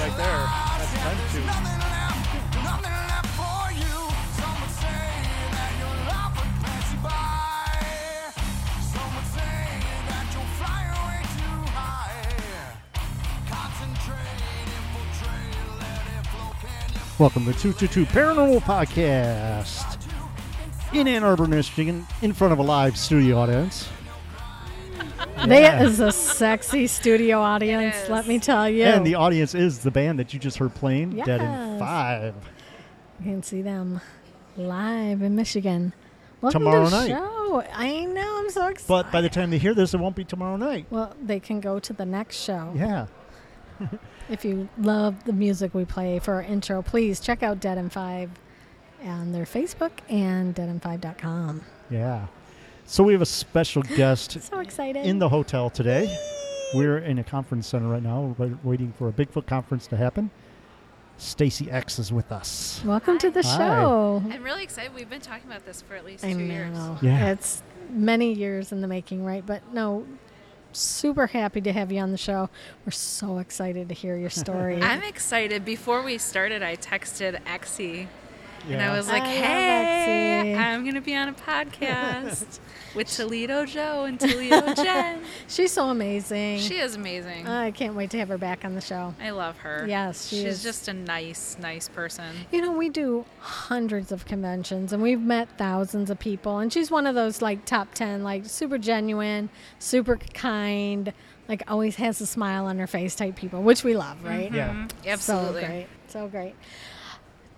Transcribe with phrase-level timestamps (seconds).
[0.00, 0.46] Right there.
[0.78, 1.89] That's meant to.
[17.20, 20.02] Welcome to 222 Paranormal Podcast
[20.94, 23.90] in Ann Arbor, Michigan, in front of a live studio audience.
[25.46, 28.08] That is a sexy studio audience, is.
[28.08, 28.84] let me tell you.
[28.84, 31.78] And the audience is the band that you just heard playing, Dead in Yes.
[31.78, 32.34] Five.
[33.18, 34.00] you can see them
[34.56, 35.92] live in Michigan.
[36.40, 37.08] Welcome Tomorrow to the night.
[37.08, 37.62] show.
[37.74, 38.88] I know, I'm so excited.
[38.88, 40.86] But by the time they hear this, it won't be tomorrow night.
[40.88, 42.72] well, they can go to the next show.
[42.74, 43.06] Yeah.
[44.30, 47.92] If you love the music we play for our intro, please check out Dead and
[47.92, 48.30] Five
[49.04, 51.62] on their Facebook and deadand5.com.
[51.90, 52.26] Yeah.
[52.86, 55.04] So we have a special guest So excited.
[55.04, 56.16] in the hotel today.
[56.74, 60.30] We're in a conference center right now, We're waiting for a Bigfoot conference to happen.
[61.18, 62.80] Stacy X is with us.
[62.84, 63.56] Welcome to the Hi.
[63.58, 64.22] show.
[64.30, 64.94] I'm really excited.
[64.94, 66.72] We've been talking about this for at least I two years.
[66.72, 66.96] know.
[67.02, 67.32] Yeah.
[67.32, 69.44] It's many years in the making, right?
[69.44, 70.06] But no,
[70.72, 72.48] super happy to have you on the show.
[72.84, 74.76] We're so excited to hear your story.
[74.82, 75.64] I'm excited.
[75.64, 78.06] Before we started, I texted Exie
[78.68, 82.58] and I was like, I hey, I'm going to be on a podcast
[82.94, 85.20] with Toledo Joe and Toledo Jen.
[85.48, 86.58] She's so amazing.
[86.60, 87.46] She is amazing.
[87.46, 89.14] I can't wait to have her back on the show.
[89.20, 89.86] I love her.
[89.88, 90.62] Yes, she She's is.
[90.62, 92.34] just a nice, nice person.
[92.52, 96.58] You know, we do hundreds of conventions and we've met thousands of people.
[96.58, 99.48] And she's one of those like top 10, like super genuine,
[99.78, 101.12] super kind,
[101.48, 104.52] like always has a smile on her face type people, which we love, right?
[104.52, 104.70] Yeah.
[104.72, 104.90] Mhm.
[105.06, 105.60] Absolutely.
[105.62, 105.86] So great.
[106.08, 106.54] So great.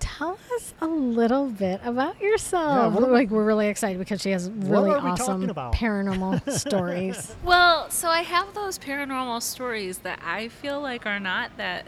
[0.02, 2.76] Tell us a little bit about yourself.
[2.76, 7.34] Yeah, what are we- like we're really excited because she has really awesome paranormal stories.
[7.44, 11.86] Well, so I have those paranormal stories that I feel like are not that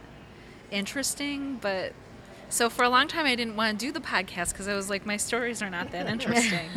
[0.70, 1.92] interesting, but
[2.48, 4.88] so for a long time I didn't want to do the podcast because I was
[4.90, 6.68] like, my stories are not that interesting.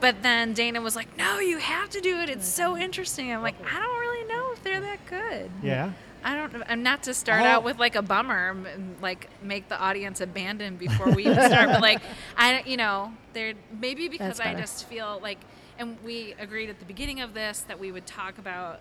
[0.00, 2.28] but then Dana was like, no, you have to do it.
[2.30, 3.32] It's so interesting.
[3.32, 5.50] I'm like, I don't really know if they're that good.
[5.62, 5.92] Yeah.
[6.24, 6.62] I don't.
[6.68, 7.46] I'm not to start Oh.
[7.46, 11.68] out with like a bummer, and, like make the audience abandon before we even start.
[11.68, 12.00] but like,
[12.36, 15.38] I, you know, they're maybe because I just feel like,
[15.78, 18.80] and we agreed at the beginning of this that we would talk about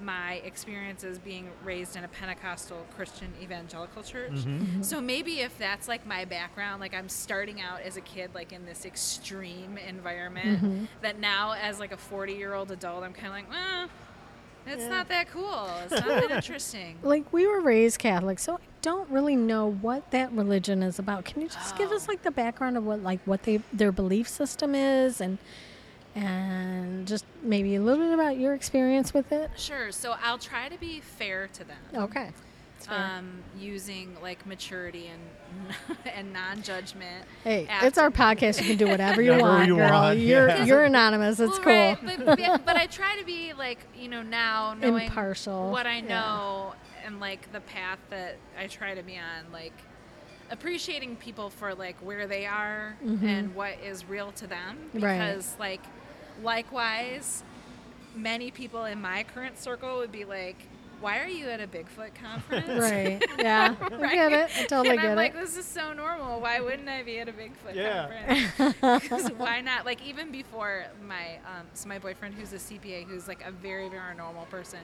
[0.00, 4.32] my experiences being raised in a Pentecostal Christian evangelical church.
[4.32, 4.82] Mm-hmm.
[4.82, 8.52] So maybe if that's like my background, like I'm starting out as a kid, like
[8.52, 10.84] in this extreme environment, Mm-hmm.
[11.02, 13.86] that now as like a 40 year old adult, I'm kind of like, eh,
[14.66, 14.88] it's Yeah.
[14.88, 15.68] not that cool.
[15.84, 16.96] It's not that interesting.
[17.02, 21.24] like we were raised Catholic, so I don't really know what that religion is about.
[21.24, 22.12] Can you just give us Oh.
[22.12, 25.38] like the background of what like what they their belief system is and
[26.14, 29.50] and just maybe a little bit about your experience with it?
[29.56, 29.90] Sure.
[29.90, 31.76] So I'll try to be fair to them.
[31.94, 32.30] Okay.
[32.86, 33.16] That's fair.
[33.18, 37.24] Um, using like maturity and and non-judgment.
[37.44, 38.60] hey, after- it's our podcast.
[38.60, 39.90] You can do whatever you want, you girl.
[39.90, 40.64] want, You're yeah.
[40.64, 41.38] you're anonymous.
[41.40, 42.08] It's Well, cool.
[42.08, 45.86] right, but, but, but I try to be like you know now knowing Impartial, what
[45.86, 46.08] I yeah.
[46.08, 46.74] know
[47.04, 49.72] and like the path that I try to be on, like
[50.50, 55.04] appreciating people for like where they are and what is real to them Mm-hmm.
[55.04, 55.18] Right.
[55.18, 55.80] because like
[56.42, 57.42] likewise
[58.14, 60.56] many people in my current circle would be like
[61.00, 63.22] why are you at a bigfoot conference right.
[63.38, 63.74] Yeah.
[63.80, 64.50] I get it.
[64.58, 65.40] I totally and get I'm like, it.
[65.40, 66.40] this is so normal.
[66.40, 67.76] Why wouldn't I be at a Bigfoot conference?
[67.76, 68.50] Yeah.
[68.56, 69.08] conference?
[69.08, 69.84] 'Cause why not?
[69.84, 73.88] Like even before my, um, so my boyfriend, who's a CPA, who's like a very,
[73.88, 74.80] very normal person,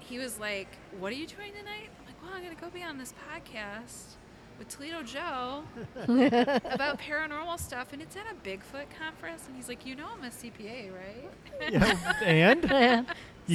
[0.00, 0.68] he was like,
[0.98, 4.16] "What are you doing tonight?" I'm like, "Well, I'm gonna go be on this podcast
[4.58, 5.62] with Toledo Joe
[6.04, 10.24] about paranormal stuff, and it's at a Bigfoot conference." And he's like, "You know, I'm
[10.24, 12.14] a CPA, right?" yeah.
[12.24, 13.04] And Yeah.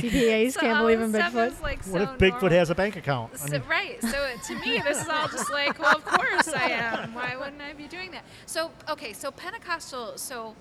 [0.01, 1.51] CPAs So can't believe in Bigfoot.
[1.51, 2.49] is, like, what if Bigfoot normal.
[2.51, 3.31] has a bank account?
[3.43, 4.01] I mean, right.
[4.01, 7.13] So to me, this is all just like, well, of course I am.
[7.13, 8.23] Why wouldn't I be doing that?
[8.45, 10.55] So okay, so Pentecostal, so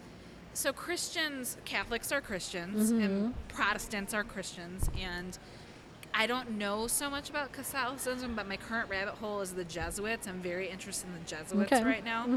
[0.53, 5.37] so Christians, Catholics are Christians, and Protestants are Christians, and
[6.17, 10.29] I don't know so much about Catholicism, but my current rabbit hole is the Jesuits.
[10.29, 11.83] I'm very interested in the Jesuits Okay.
[11.83, 12.29] right now.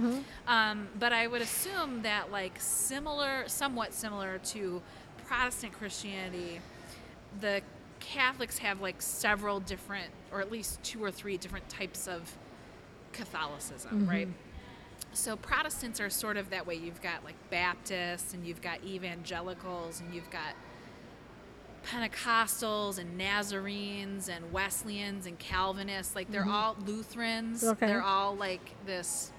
[0.48, 4.82] Um, but I would assume that, like, similar, somewhat similar to
[5.28, 6.60] Protestant Christianity,
[7.40, 7.62] the
[8.00, 12.38] Catholics have like several different, or at least two or three different types of
[13.14, 14.28] Catholicism, right?
[15.14, 16.76] So Protestants are sort of that way.
[16.76, 20.54] You've got like Baptists, and you've got evangelicals, and you've got
[21.86, 26.16] Pentecostals and Nazarenes and Wesleyans and Calvinists.
[26.16, 27.62] Like they're all Lutherans.
[27.62, 27.72] Mm-hmm.
[27.72, 27.88] Okay.
[27.88, 29.32] They're all like this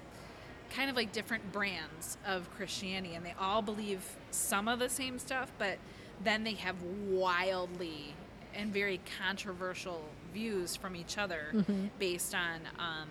[0.69, 5.17] kind of like different brands of Christianity, and they all believe some of the same
[5.17, 5.77] stuff, but
[6.23, 6.75] then they have
[7.09, 8.13] wildly
[8.55, 10.01] and very controversial
[10.33, 11.85] views from each other Mm-hmm.
[11.97, 13.07] based on um,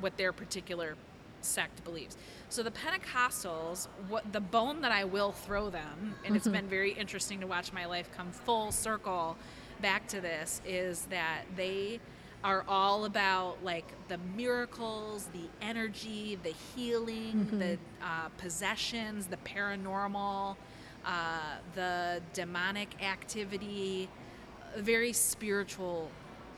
[0.00, 0.96] what their particular
[1.40, 2.16] sect believes.
[2.48, 6.92] So the Pentecostals, what the bone that I will throw them, and it's been very
[6.92, 9.36] interesting to watch my life come full circle
[9.80, 12.00] back to this, is that they
[12.44, 20.56] are all about like the miracles, the energy, the healing, the uh, possessions, the paranormal,
[21.06, 24.08] uh, the demonic activity,
[24.76, 26.10] very spiritual,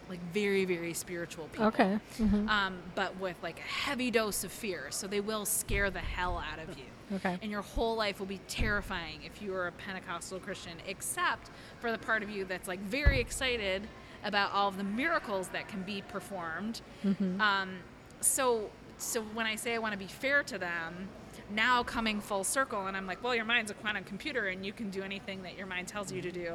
[0.09, 1.99] like very very spiritual people Okay.
[2.19, 2.49] Mhm.
[2.49, 4.87] um, but with like a heavy dose of fear.
[4.91, 6.85] So they will scare the hell out of you.
[7.17, 7.39] Okay.
[7.43, 11.91] And your whole life will be terrifying if you are a Pentecostal Christian, except for
[11.93, 13.87] the part of you that's like very excited
[14.25, 16.81] about all of the miracles that can be performed.
[17.03, 17.41] Hmm.
[17.41, 17.79] Um,
[18.21, 21.09] so, so when I say I want to be fair to them,
[21.51, 24.73] now coming full circle, and I'm like, well, your mind's a quantum computer, and you
[24.73, 26.55] can do anything that your mind tells you to do,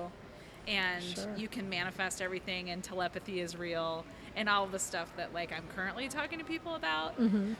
[0.68, 1.34] and Sure.
[1.36, 4.06] you can manifest everything, and telepathy is real,
[4.36, 7.20] and all the stuff that like I'm currently talking to people about.
[7.20, 7.54] Mm-hmm.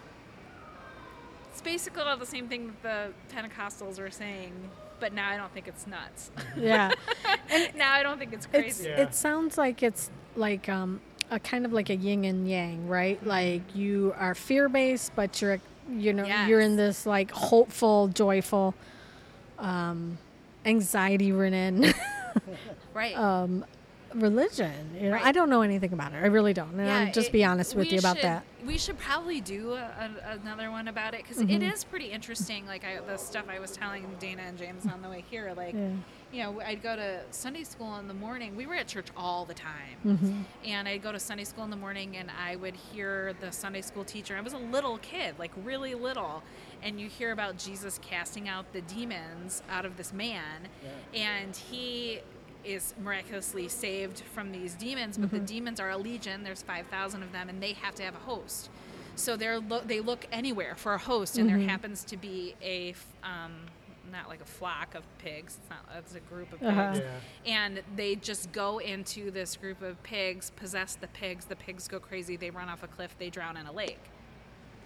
[1.52, 4.52] It's basically all the same thing that the Pentecostals were saying,
[5.00, 6.32] but now I don't think it's nuts.
[6.58, 6.92] Yeah.
[7.50, 8.90] and now I don't think it's It's crazy.
[8.90, 9.02] Yeah.
[9.02, 13.24] it sounds like it's like um a kind of like a yin and yang, right?
[13.26, 15.60] Like you are fear based, but you're
[15.90, 18.74] you know you're in this like hopeful, joyful,
[19.60, 20.18] um,
[20.66, 21.94] anxiety ridden
[22.94, 23.16] right.
[23.18, 23.66] um
[24.16, 24.92] religion.
[24.96, 25.26] You know, Right.
[25.26, 26.18] I don't know anything about it.
[26.18, 26.80] I really don't.
[26.80, 28.44] And I'll just it- be honest with you about should- that.
[28.66, 31.64] We should probably do a, a, another one about it because Mm-hmm.
[31.64, 32.66] is pretty interesting.
[32.66, 35.74] Like I, the stuff I was telling Dana and James on the way here, like
[35.74, 35.90] Yeah.
[36.32, 38.56] you know, I'd go to Sunday school in the morning.
[38.56, 40.42] We were at church all the time, Mm-hmm.
[40.66, 43.82] and I'd go to Sunday school in the morning, and I would hear the Sunday
[43.82, 44.38] school teacher.
[44.38, 46.42] I was a little kid, like really little,
[46.82, 50.70] and you hear about Jesus casting out the demons out of this man,
[51.14, 52.22] and he
[52.64, 55.18] is miraculously saved from these demons.
[55.18, 56.44] But the demons are a legion.
[56.44, 58.70] There's five thousand of them, and they have to have a host.
[59.16, 62.92] So they're lo- they look anywhere for a host, and there happens to be a
[62.92, 63.52] f- um,
[64.12, 65.58] not like a flock of pigs.
[65.62, 65.80] It's not.
[65.98, 66.70] It's a group of pigs
[67.00, 67.02] Uh-huh.
[67.46, 71.46] and they just go into this group of pigs, possess the pigs.
[71.46, 72.36] The pigs go crazy.
[72.38, 73.16] They run off a cliff.
[73.18, 74.00] They drown in a lake.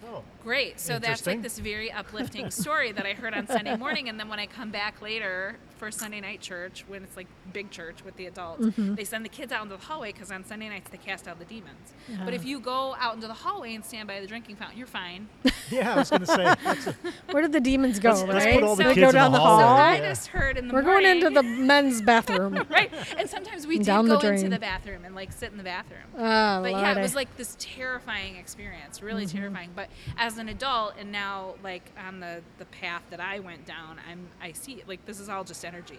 [0.06, 0.22] Oh.
[0.44, 0.78] Great.
[0.80, 4.08] So that's like this very uplifting story that I heard on Sunday morning.
[4.08, 7.70] And then when I come back later for Sunday night church, when it's like big
[7.70, 8.94] church with the adults, Mm-hmm.
[8.96, 11.38] they send the kids out into the hallway because on Sunday nights they cast out
[11.38, 11.92] the demons.
[12.24, 14.86] But if you go out into the hallway and stand by the drinking fountain, you're
[14.86, 15.28] fine.
[15.70, 16.54] Yeah, I was going to say.
[16.64, 16.94] That's a,
[17.30, 18.08] Where did the demons go?
[18.08, 18.54] let's, let's right?
[18.54, 19.62] put all the So- they kids go in down the the, hallway.
[19.62, 19.76] So hall.
[19.76, 21.20] I just heard in the We're morning.
[21.20, 22.54] going into the men's bathroom.
[22.70, 22.90] right.
[23.18, 25.64] And sometimes we did Down go the into the bathroom and like sit in the
[25.64, 26.00] bathroom.
[26.16, 29.36] Oh, but yeah, it was like this terrifying experience, really Mm-hmm.
[29.36, 29.70] terrifying.
[29.76, 33.98] But as an adult, and now like on the the path that I went down,
[34.10, 35.98] I'm I see like this is all just energy.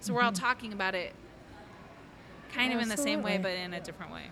[0.00, 1.12] So we're all talking about it,
[2.52, 4.24] kind of in the same way, but in a different way.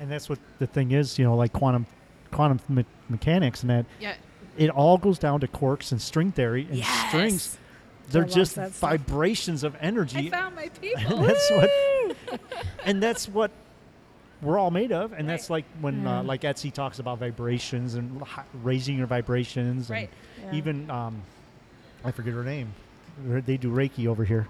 [0.00, 1.86] and that's what the thing is, you know, like quantum
[2.32, 4.14] quantum me- mechanics and that Yeah.
[4.56, 7.08] it all goes down to quarks and string theory and Yes.
[7.08, 7.58] strings.
[8.08, 8.90] They're love just that stuff.
[8.90, 10.30] vibrations of I energy.
[10.30, 11.16] found my and people.
[11.18, 11.70] that's what
[12.86, 13.50] and that's what
[14.42, 16.20] we're all made of and that's like when Yeah.
[16.20, 18.22] uh, like Exie talks about vibrations and
[18.62, 20.08] raising your vibrations and
[20.42, 20.52] Yeah.
[20.52, 21.20] even um,
[22.04, 22.72] i forget her name
[23.26, 24.46] they do reiki over here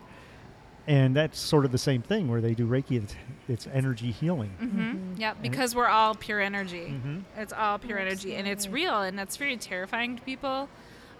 [0.86, 3.14] and that's sort of the same thing where they do reiki it's,
[3.48, 5.20] it's energy healing Mm-hmm.
[5.20, 6.94] Yeah, because we're all pure energy.
[7.04, 7.22] Mhm.
[7.36, 10.68] It's all pure energy, and it's real, and that's very terrifying to people.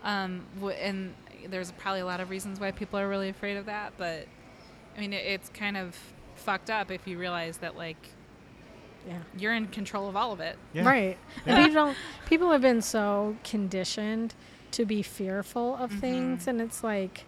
[0.02, 1.14] Um, w- and
[1.48, 3.92] there's probably a lot of reasons why people are really afraid of that.
[3.98, 4.26] But
[4.96, 5.94] I mean, it, it's kind of
[6.36, 8.08] fucked up if you realize that like
[9.06, 9.18] yeah.
[9.38, 10.56] you're in control of all of it.
[10.72, 10.88] Yeah.
[10.88, 11.18] Right.
[11.44, 11.94] And people
[12.26, 14.34] people have been so conditioned
[14.72, 16.00] to be fearful of Mm-hmm.
[16.00, 17.24] things, and it's like,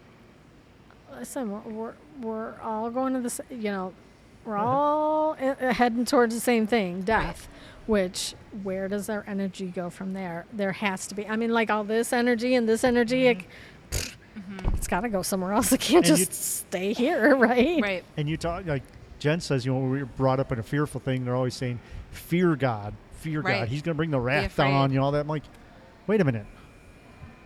[1.18, 3.92] listen, we're we're, we're all going to the, you know,
[4.44, 4.66] we're Uh-huh.
[4.66, 7.48] all heading towards the same thing, death.
[7.86, 10.46] Which where does our energy go from there?
[10.52, 11.26] There has to be.
[11.26, 13.38] I mean, like all this energy and this energy, it,
[14.76, 15.72] has got to go somewhere else.
[15.72, 16.12] It can't Mm-hmm.
[16.12, 17.80] And you- just stay here, right?
[17.82, 18.04] Right.
[18.16, 18.82] and you talk like
[19.18, 21.54] jen says you know when we were brought up in a fearful thing they're always
[21.54, 21.78] saying
[22.10, 25.20] fear god fear god he's going to bring the wrath down on you all that
[25.20, 25.44] i'm like
[26.08, 26.44] wait a minute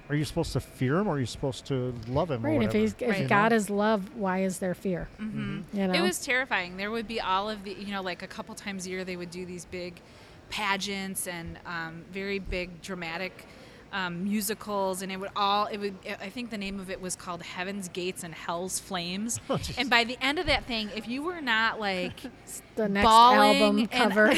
[0.09, 2.63] are you supposed to fear him or are you supposed to love him or Right.
[2.63, 3.29] If he's if Right.
[3.29, 5.09] God is love, why is there fear?
[5.19, 5.95] hmm You know.
[5.95, 6.77] It was terrifying.
[6.77, 9.17] There would be all of the, you know, like a couple times a year, they
[9.17, 10.01] would do these big
[10.49, 13.47] pageants and um, very big dramatic
[13.93, 15.67] um, musicals, and it would all.
[15.67, 15.95] It would.
[16.21, 19.41] I think the name of it was called Heaven's Gates and Hell's Flames.
[19.49, 22.21] Oh, and by the end of that thing, if you were not like
[22.77, 24.35] The next album cover.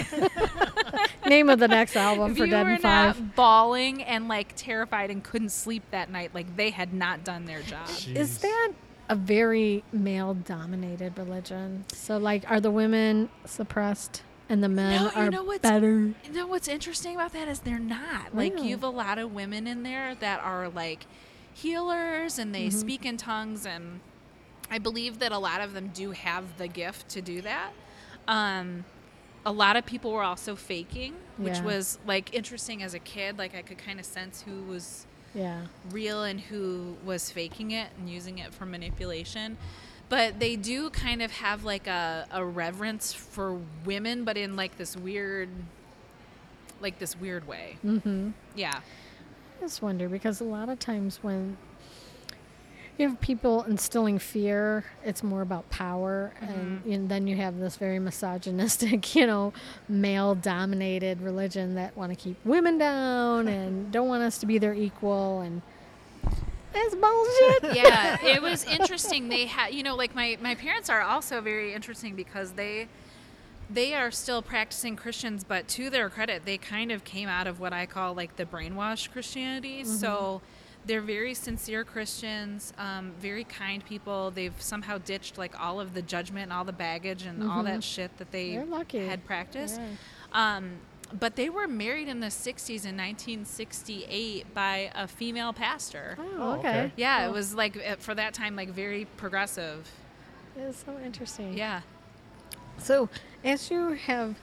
[1.27, 3.21] Name of the next album if for you Dead were and Five.
[3.21, 7.47] not bawling and like terrified and couldn't sleep that night, like they had not done
[7.47, 7.89] their job.
[8.15, 8.73] Is that
[9.09, 11.85] a very male dominated religion?
[11.93, 15.91] So like are the women suppressed and the men No, you are know what's- better?
[16.25, 18.35] You know what's interesting about that is they're not.
[18.35, 21.07] Like you have a lot of women in there that are like
[21.55, 22.79] healers and they Mm-hmm.
[22.79, 24.01] speak in tongues and
[24.71, 27.71] I believe that a lot of them do have the gift to do that.
[28.27, 28.85] Um
[29.47, 31.63] a lot of people were also faking, which Yeah.
[31.65, 33.39] was like interesting as a kid.
[33.39, 35.63] Like I could kind of sense who was Yeah.
[35.91, 39.57] real and who was faking it and using it for manipulation.
[40.09, 44.79] But they do kind of have like a, a reverence for women, but in like
[44.79, 45.49] this weird,
[46.81, 47.77] like this weird way.
[47.85, 48.31] Mm-hmm.
[48.57, 48.81] Yeah.
[49.59, 51.57] I just wonder because a lot of times when
[52.97, 56.91] you have people instilling fear, it's more about power, Mm-hmm.
[56.91, 59.53] and then you have this very misogynistic, you know,
[59.89, 64.75] male-dominated religion that want to keep women down and don't want us to be their
[64.75, 65.63] equal, and
[66.73, 67.77] that's bullshit.
[67.77, 69.29] yeah, it was interesting.
[69.29, 72.89] They had, you know, like my my parents are also very interesting because they
[73.71, 77.61] they are still practicing Christians, but to their credit, they kind of came out of
[77.61, 79.85] what I call like the brainwashed Christianity.
[79.85, 80.41] So
[80.87, 84.31] they're very sincere Christians, um, very kind people.
[84.31, 87.85] They've somehow ditched like all of the judgment, and all the baggage, and all that
[87.85, 89.07] shit that they lucky.
[89.07, 89.81] had practiced.
[89.81, 90.57] Yeah.
[90.57, 90.73] Um,
[91.13, 96.17] but they were married in the 60s in 1968 by a female pastor.
[96.19, 96.69] Oh, Oh, okay.
[96.69, 96.93] okay.
[96.97, 99.89] Yeah, Well, it was like uh, for that time, like very progressive.
[100.57, 101.57] It's so interesting.
[101.57, 101.83] Yeah.
[102.79, 103.09] So,
[103.45, 104.37] as you have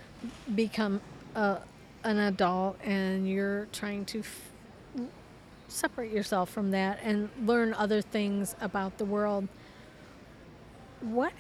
[0.56, 1.02] become
[1.36, 1.58] a,
[2.04, 4.52] an adult and you're trying to f-
[5.68, 9.48] separate yourself from that and learn other things about the world,
[11.02, 11.34] what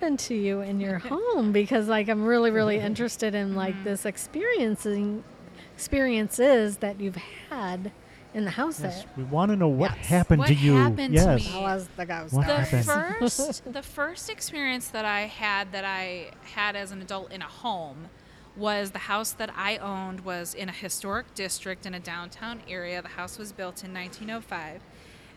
[0.00, 1.52] happened to you in your home?
[1.52, 3.84] Because, like, I'm really, really interested in like mm-hmm.
[3.84, 5.22] this experiencing
[5.74, 7.16] experiences that you've
[7.48, 7.92] had
[8.32, 8.80] in the house.
[8.80, 10.06] Yes, That we want to know what Yes.
[10.06, 10.74] happened What to you.
[10.76, 11.42] happened to me?
[11.42, 12.34] how was the ghost?
[12.34, 13.18] What The happened?
[13.18, 17.46] first, the first experience that I had that I had as an adult in a
[17.46, 18.08] home
[18.56, 23.00] was the house that I owned was in a historic district in a downtown area.
[23.00, 24.80] The house was built in 1905,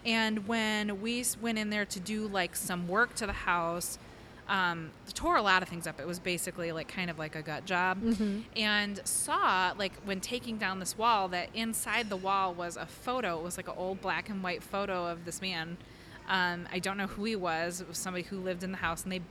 [0.06, 3.98] and when we went in there to do like some work to the house,
[4.50, 6.00] um, tore a lot of things up.
[6.00, 7.98] It was basically like kind of like a gut job,
[8.56, 13.38] and saw like when taking down this wall that inside the wall was a photo.
[13.40, 15.78] It was like an old black and white photo of this man.
[16.28, 17.82] Um, I don't know who he was.
[17.82, 19.22] It was somebody who lived in the house, and they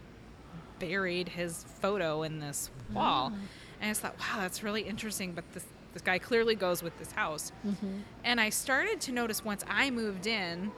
[0.78, 3.33] buried his photo in this wall.
[3.81, 5.33] And I just thought, wow, that's really interesting.
[5.33, 7.52] But this this guy clearly goes with this house.
[8.25, 10.71] And I started to notice once I moved in,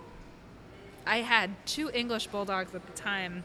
[1.06, 3.44] I had two English bulldogs at the time.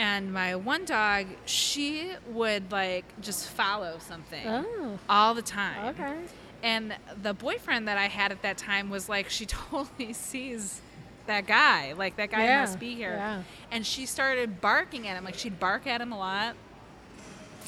[0.00, 5.88] And my one dog, she would like just follow something Oh, all the time.
[5.88, 6.14] okay.
[6.62, 10.80] And the boyfriend that I had at that time was like, she totally sees
[11.26, 11.92] that guy.
[11.92, 13.12] Like, that guy Yeah, must be here.
[13.14, 13.42] yeah.
[13.70, 15.24] And she started barking at him.
[15.24, 16.54] Like, she'd bark at him a lot.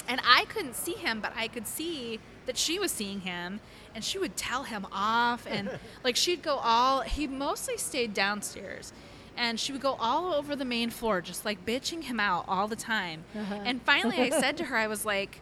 [0.09, 3.61] And I couldn't see him, but I could see that she was seeing him.
[3.95, 5.47] And she would tell him off.
[5.47, 8.95] And like, she'd go all, he mostly stayed downstairs.
[9.37, 12.69] And she would go all over the main floor, just like bitching him out all
[12.69, 13.25] the time.
[13.37, 13.61] Uh-huh.
[13.65, 15.41] And finally, I said to her, I was like,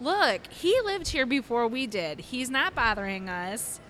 [0.00, 2.20] look, he lived here before we did.
[2.20, 3.80] He's not bothering us.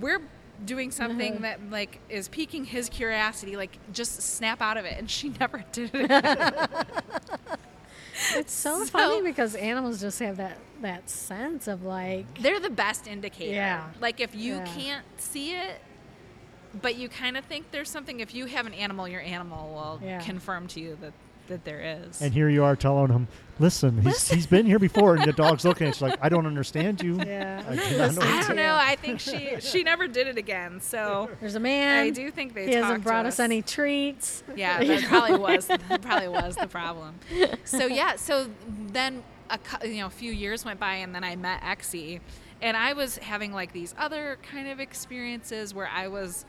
[0.00, 0.20] We're
[0.64, 1.42] doing something Uh-huh.
[1.42, 3.56] that like is piquing his curiosity.
[3.56, 4.98] Like, just snap out of it.
[4.98, 6.10] And she never did it.
[8.34, 12.70] It's so, So- funny because animals just have that that sense of like They're the
[12.70, 13.52] best indicator.
[13.54, 13.88] Yeah.
[14.00, 14.64] Like, if you Yeah.
[14.64, 15.80] can't see it,
[16.82, 20.06] but you kind of think there's something, if you have an animal, your animal will
[20.06, 20.20] Yeah.
[20.20, 21.12] confirm to you that,
[21.48, 22.20] that there is.
[22.20, 23.28] And here you are telling him,
[23.60, 25.14] listen, he's, he's been here before.
[25.14, 27.18] And the dog's looking at you like, I don't understand you.
[27.24, 27.62] Yeah.
[27.68, 28.74] I No, do not know I to don't know.
[28.80, 30.80] I think she she never did it again.
[30.80, 32.04] So There's a man.
[32.06, 33.40] I do think they He hasn't to brought us us.
[33.40, 34.42] any treats.
[34.56, 37.14] Yeah, that probably was that probably was the problem.
[37.64, 38.48] So yeah, so
[38.92, 42.18] then a you know a few years went by, and then I met Exie,
[42.60, 46.44] and I was having like these other kind of experiences where I was,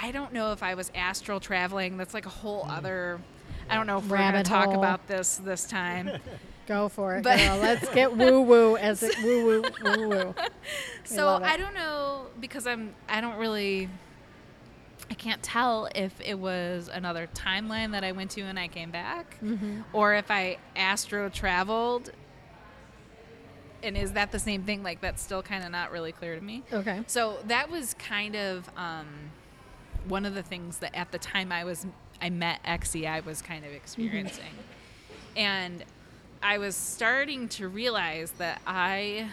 [0.00, 1.96] I don't know if I was astral traveling.
[1.96, 3.20] That's like a whole other.
[3.68, 6.10] I don't know if we're going to talk about this this time.
[6.66, 7.56] Go for it, But- girl.
[7.58, 10.34] Let's get woo woo as it woo woo woo woo.
[11.04, 11.40] so.
[11.42, 13.88] I don't know because I'm I don't really
[15.10, 18.90] I can't tell if it was another timeline that I went to and I came
[18.90, 19.80] back Mm-hmm.
[19.94, 22.12] or if I astral traveled
[23.82, 24.82] and is that the same thing?
[24.82, 26.62] Like that's still kind of not really clear to me.
[26.72, 27.02] Okay.
[27.06, 29.06] So that was kind of um,
[30.08, 31.86] one of the things that at the time I was
[32.20, 34.54] I met Exie, I was kind of experiencing,
[35.36, 35.84] and
[36.42, 39.28] I was starting to realize that I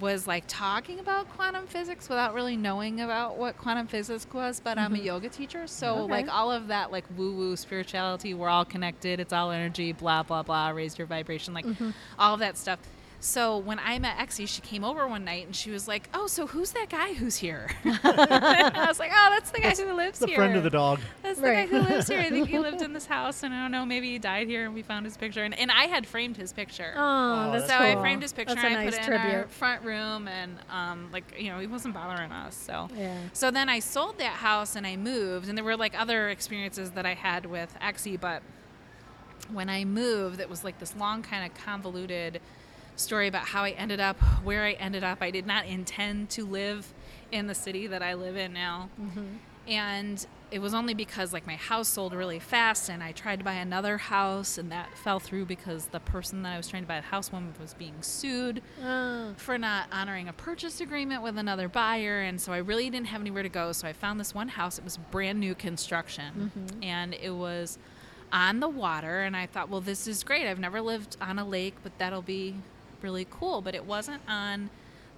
[0.00, 4.78] was like talking about quantum physics without really knowing about what quantum physics was but
[4.78, 5.06] i'm a mm-hmm.
[5.06, 5.66] yoga teacher.
[5.66, 6.12] So Okay.
[6.12, 10.22] like all of that like woo woo spirituality we're all connected it's all energy blah
[10.22, 11.90] blah blah raise your vibration like mm-hmm.
[12.18, 12.78] all of that stuff
[13.20, 16.26] so when I met Exie, she came over one night and she was like, "Oh,
[16.28, 20.20] so who's that guy who's here?" I was like, "Oh, that's the guy who lives
[20.20, 21.00] The here." friend of the dog.
[21.22, 21.68] That's Right.
[21.68, 22.20] the guy who lives here.
[22.20, 24.64] I think he lived in this house, and I don't know, maybe he died here,
[24.64, 25.42] and we found his picture.
[25.42, 26.94] And, and I had framed his picture.
[26.96, 27.86] Oh, that's so cool.
[27.86, 28.54] I framed his picture.
[28.54, 31.50] That's a and I nice put it in our front room, and um, like you
[31.50, 32.54] know, he wasn't bothering us.
[32.54, 33.16] So Yeah.
[33.32, 36.92] so then I sold that house and I moved, and there were like other experiences
[36.92, 38.42] that I had with Exie, but
[39.52, 42.40] when I moved, it was like this long, kind of convoluted
[42.98, 45.18] story about how I ended up where I ended up.
[45.20, 46.92] I did not intend to live
[47.30, 48.90] in the city that I live in now.
[49.00, 49.26] Mm-hmm.
[49.66, 53.44] And it was only because like my house sold really fast and I tried to
[53.44, 56.88] buy another house and that fell through because the person that I was trying to
[56.88, 61.36] buy the house from was being sued Oh, for not honoring a purchase agreement with
[61.36, 62.22] another buyer.
[62.22, 63.72] And so i really didn't have anywhere to go.
[63.72, 64.78] So i found this one house.
[64.78, 66.50] It was brand new construction.
[66.56, 66.82] Mm-hmm.
[66.82, 67.78] And it was
[68.32, 69.20] on the water.
[69.20, 70.46] And i thought well this is great.
[70.46, 72.54] I've never lived on a lake but that'll be
[73.02, 74.70] really cool but it wasn't on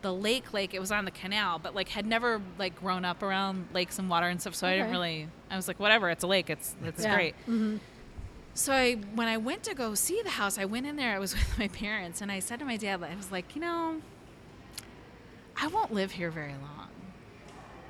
[0.02, 3.22] the lake lake it was on the canal but like had never like grown up
[3.22, 6.24] around lakes and water and stuff so i didn't really i was like whatever it's
[6.24, 7.14] a lake it's it's Yeah.
[7.14, 7.76] great hmm
[8.52, 11.14] so I, when I went to go see the house, I went in there.
[11.14, 13.60] I was with my parents, and I said to my dad, I was like, you
[13.60, 14.02] know,
[15.56, 16.88] I won't live here very long.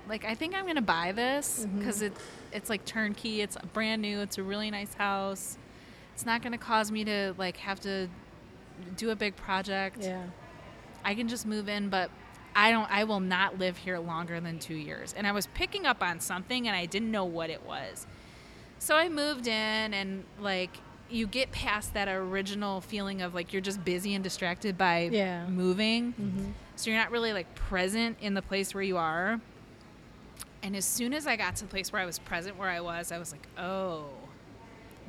[0.09, 2.13] Like, I think I'm gonna buy this because it,
[2.53, 3.41] it's like turnkey.
[3.41, 4.21] It's brand new.
[4.21, 5.57] It's a really nice house.
[6.15, 8.09] It's not gonna cause me to like have to
[8.97, 9.99] do a big project.
[10.01, 10.25] Yeah.
[11.05, 12.11] I can just move in, but
[12.55, 12.91] I don't.
[12.91, 15.13] I will not live here longer than two years.
[15.17, 18.07] And I was picking up on something, and I didn't know what it was.
[18.79, 20.71] So I moved in, and like
[21.09, 25.47] you get past that original feeling of like you're just busy and distracted by Yeah.
[25.49, 26.13] moving.
[26.13, 29.41] hmm So you're not really like present in the place where you are.
[30.63, 32.81] And as soon as I got to the place where I was present where I
[32.81, 34.05] was, I was like, oh,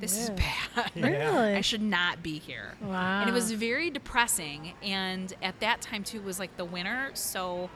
[0.02, 0.92] this is bad.
[0.96, 1.56] Really?
[1.56, 2.74] I should not be here.
[2.82, 3.22] Wow.
[3.22, 4.74] And it was very depressing.
[4.84, 7.12] And at that time, too, it was like the winter.
[7.14, 7.70] So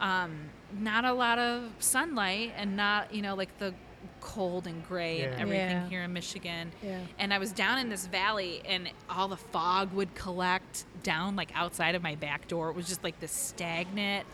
[0.00, 3.74] um, not a lot of sunlight and not, you know, like the
[4.20, 5.88] cold and gray and everything Yeah.
[5.88, 6.72] here in Michigan.
[6.82, 6.98] Yeah.
[7.18, 11.50] And I was down in this valley and all the fog would collect down like
[11.54, 12.70] outside of my back door.
[12.70, 14.26] It was just like this stagnant,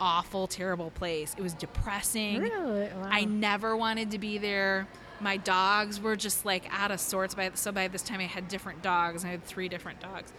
[0.00, 1.34] awful, terrible place.
[1.38, 2.40] It was depressing.
[2.40, 2.88] Really?
[2.88, 3.08] Wow.
[3.10, 4.86] I never wanted to be there.
[5.20, 7.34] My dogs were just like out of sorts.
[7.34, 9.24] By so by this time, I had different dogs.
[9.24, 10.32] I had three different dogs,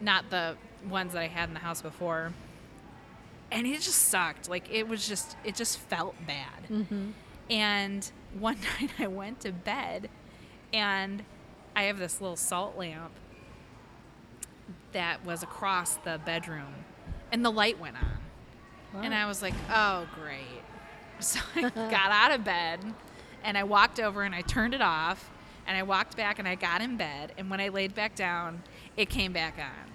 [0.00, 0.56] not the
[0.88, 2.32] ones that I had in the house before.
[3.50, 4.48] And it just sucked.
[4.48, 6.68] Like it was just, it just felt bad.
[6.70, 7.12] Mhm.
[7.48, 10.10] And one night I went to bed,
[10.72, 11.22] and
[11.74, 13.12] I have this little salt lamp
[14.92, 16.74] that was across the bedroom,
[17.32, 19.04] and the light went on.
[19.04, 20.40] And I was like, oh, great.
[21.20, 22.78] So I got out of bed
[23.44, 25.30] and I walked over and I turned it off
[25.66, 27.32] and I walked back and I got in bed.
[27.36, 28.62] And when I laid back down,
[28.96, 29.92] it came back on.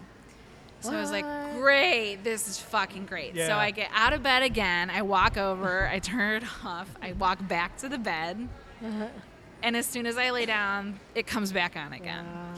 [0.81, 1.25] So I was like,
[1.57, 3.37] great, this is fucking great.
[3.37, 4.89] So I get out of bed again.
[4.89, 8.47] I walk over, I turn it off, I walk back to the bed.
[8.83, 9.07] Uh-huh.
[9.65, 12.25] And as soon as I lay down, it comes back on again.
[12.25, 12.53] Wow.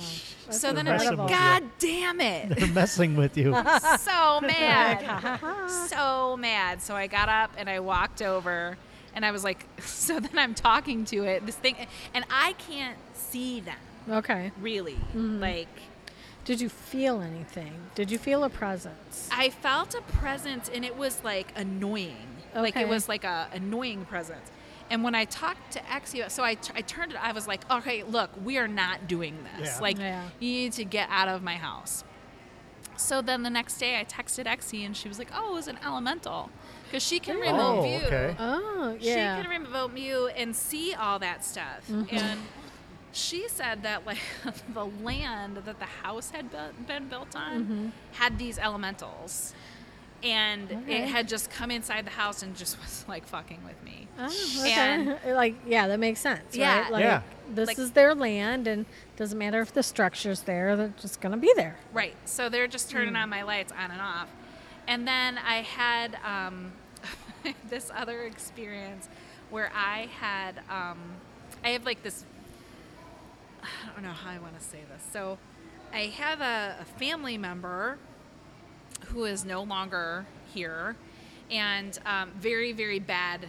[0.50, 1.28] So then I'm like, incredible.
[1.28, 2.50] God damn it.
[2.58, 3.54] They're messing with you.
[4.00, 5.40] so mad.
[5.88, 6.82] so mad.
[6.82, 8.76] So I got up and I walked over
[9.16, 11.76] and I was like, so then I'm talking to it, this thing,
[12.14, 13.78] and I can't see them
[14.10, 14.52] Okay.
[14.62, 14.98] really.
[15.16, 15.40] Mhm.
[15.40, 15.68] Like,
[16.44, 17.74] Did you feel anything?
[17.96, 19.28] Did you feel a presence?
[19.32, 22.28] I felt a presence and it was like annoying.
[22.52, 22.62] Okay.
[22.62, 24.52] Like, it was like a annoying presence.
[24.92, 27.62] And when I talked to Exie, so I, t- I turned it, I was like,
[27.72, 29.70] okay, look, we are not doing this.
[29.78, 29.82] Yeah.
[29.82, 30.24] Like, Yeah.
[30.40, 32.04] you need to get out of my house.
[32.96, 35.68] So then the next day I texted Exie and she was like, oh, it was
[35.68, 36.52] an elemental.
[36.86, 37.98] Because she can remote Oh, view.
[38.06, 38.36] okay.
[38.40, 39.38] Oh, yeah.
[39.38, 41.88] She can remote view and see all that stuff.
[41.90, 42.12] Mhm.
[42.14, 42.40] And
[43.12, 44.20] she said that like
[44.74, 48.18] the land that the house had bu- been built on Mhm.
[48.18, 49.54] had these elementals.
[50.24, 51.04] And Okay.
[51.04, 54.08] it had just come inside the house and just was like fucking with me.
[54.18, 54.26] Oh,
[54.62, 54.72] okay.
[54.74, 56.56] And- like, yeah, that makes sense.
[56.56, 56.84] Yeah.
[56.84, 56.92] Right?
[56.92, 57.22] Like, Yeah.
[57.50, 58.86] this Like- is their land, and
[59.18, 61.76] doesn't matter if the structure's there; they're just gonna be there.
[61.94, 62.16] Right.
[62.26, 63.22] So they're just turning Hmm.
[63.24, 64.30] on my lights on and off.
[64.88, 66.72] And then I had um,
[67.70, 69.10] this other experience
[69.50, 71.00] where I had, um,
[71.64, 72.26] I have like this,
[73.64, 75.04] I don't know how I want to say this.
[75.12, 75.38] So
[75.94, 77.98] I have a, a family member
[79.08, 80.96] who is no longer here,
[81.52, 83.48] and um, very, very bad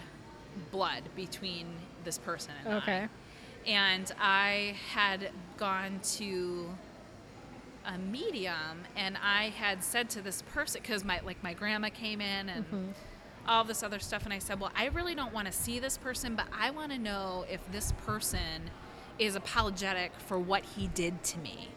[0.71, 1.67] blood between
[2.05, 2.77] this person and I.
[2.79, 3.09] Okay.
[3.67, 6.69] And I had gone to
[7.87, 12.21] a medium, and I had said to this person because my like my grandma came
[12.21, 12.91] in and Mm-hmm.
[13.49, 15.97] all this other stuff, and I said, well, I really don't want to see this
[15.97, 18.71] person, but I want to know if this person
[19.21, 21.69] is apologetic for what he did to me.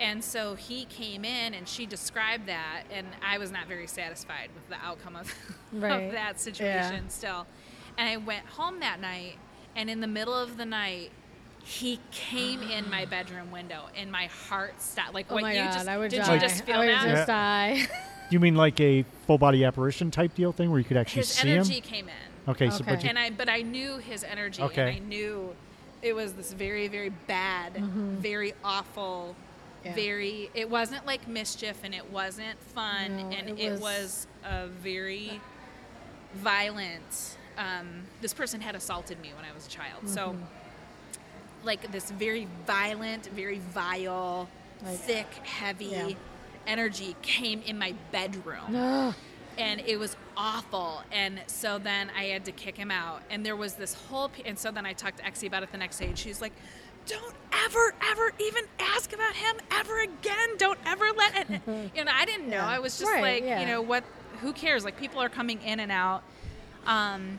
[0.00, 4.50] And so he came in and she described that, and I was not very satisfied
[4.54, 5.32] with the outcome of,
[5.72, 6.06] Right.
[6.06, 7.46] of that situation still.
[7.96, 9.38] And I went home that night,
[9.76, 11.12] and in the middle of the night,
[11.64, 15.14] he came in my bedroom window, and my heart stopped.
[15.14, 16.34] Like Oh what my you god, just I would did die.
[16.34, 17.06] you just feel I would that?
[17.08, 17.86] just die.
[18.30, 21.28] You mean like a full body apparition type deal thing where you could actually His
[21.28, 21.82] see energy him?
[21.82, 22.50] came in.
[22.50, 24.80] Okay, so but you, and I but I knew his energy Okay.
[24.80, 25.54] and I knew
[26.02, 29.36] it was this very very bad, very awful,
[29.84, 29.88] Mm-hmm.
[29.88, 29.94] Yeah.
[29.94, 34.26] very it wasn't like mischief and it wasn't fun No, and it it was- was,
[34.44, 35.38] a very
[36.36, 40.08] violent um, this person had assaulted me when I was a child.
[40.08, 40.42] So Mm-hmm.
[41.64, 44.48] Like this very violent, very vile,
[44.84, 46.08] Like- thick, heavy Yeah.
[46.66, 48.74] energy came in my bedroom
[49.58, 51.02] and it was awful.
[51.12, 53.22] And so then I had to kick him out.
[53.30, 55.70] And there was this whole, p- and so then I talked to Exie about it
[55.72, 56.52] the next day, and she's like,
[57.06, 60.56] "Don't ever, ever even ask about him ever again.
[60.58, 61.60] Don't ever let it."
[61.94, 62.56] you know, I didn't know.
[62.56, 62.66] Yeah.
[62.68, 63.60] I was just Right, like, yeah.
[63.60, 64.02] you know, what?
[64.40, 64.84] Who cares?
[64.84, 66.22] Like people are coming in and out.
[66.86, 67.38] Um,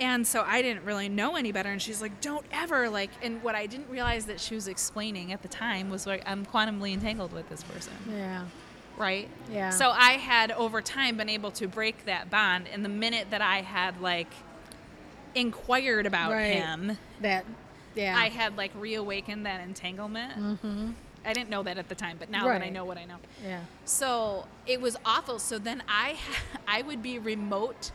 [0.00, 1.70] and so I didn't really know any better.
[1.70, 5.32] And she's like, "Don't ever like." And what I didn't realize that she was explaining
[5.32, 8.44] at the time was like, I'm quantumly entangled with this person Yeah.
[8.96, 9.28] right?
[9.50, 9.70] Yeah.
[9.70, 13.42] So I had over time been able to break that bond, and the minute that
[13.42, 14.32] I had like
[15.34, 16.54] inquired about Right.
[16.56, 17.44] him, That.
[17.94, 18.14] Yeah.
[18.16, 20.32] I had like reawakened that entanglement.
[20.38, 20.90] Mm-hmm.
[21.24, 23.16] I didn't know that at the time, but now that I know what I know,
[23.44, 23.60] yeah.
[23.84, 25.38] so it was awful.
[25.40, 26.16] So then I
[26.68, 27.90] I would be remote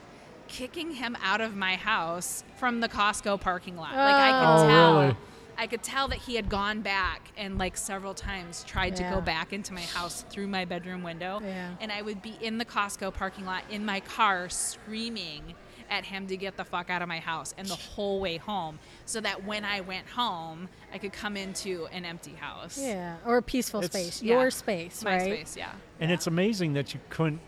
[0.54, 3.96] kicking him out of my house from the Costco parking lot.
[3.96, 4.64] Like I could oh.
[4.64, 5.02] oh, tell.
[5.02, 5.18] really?
[5.58, 9.22] I could tell that he had gone back and like several times tried to go
[9.22, 11.40] back into my house through my bedroom window.
[11.44, 11.72] Yeah.
[11.80, 15.56] And I would be in the Costco parking lot in my car screaming
[15.90, 18.80] at him to get the fuck out of my house and the whole way home
[19.06, 22.80] so that when I went home I could come into an empty house.
[22.80, 23.18] Yeah.
[23.26, 24.24] Or a peaceful It's- space.
[24.24, 24.40] Yeah.
[24.40, 25.22] Your space, My right?
[25.22, 25.72] space, yeah.
[26.00, 27.42] and it's amazing that you couldn't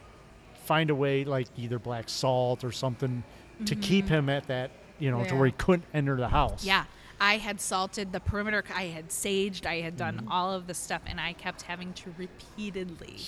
[0.65, 3.23] find a way like either black salt or something
[3.65, 6.65] to keep him at that, you know, to where he couldn't enter the house.
[6.65, 6.85] Yeah.
[7.21, 8.63] I had salted the perimeter.
[8.75, 9.65] I had saged.
[9.65, 10.17] I had Mm-hmm.
[10.17, 13.19] done all of the stuff, and I kept having to repeatedly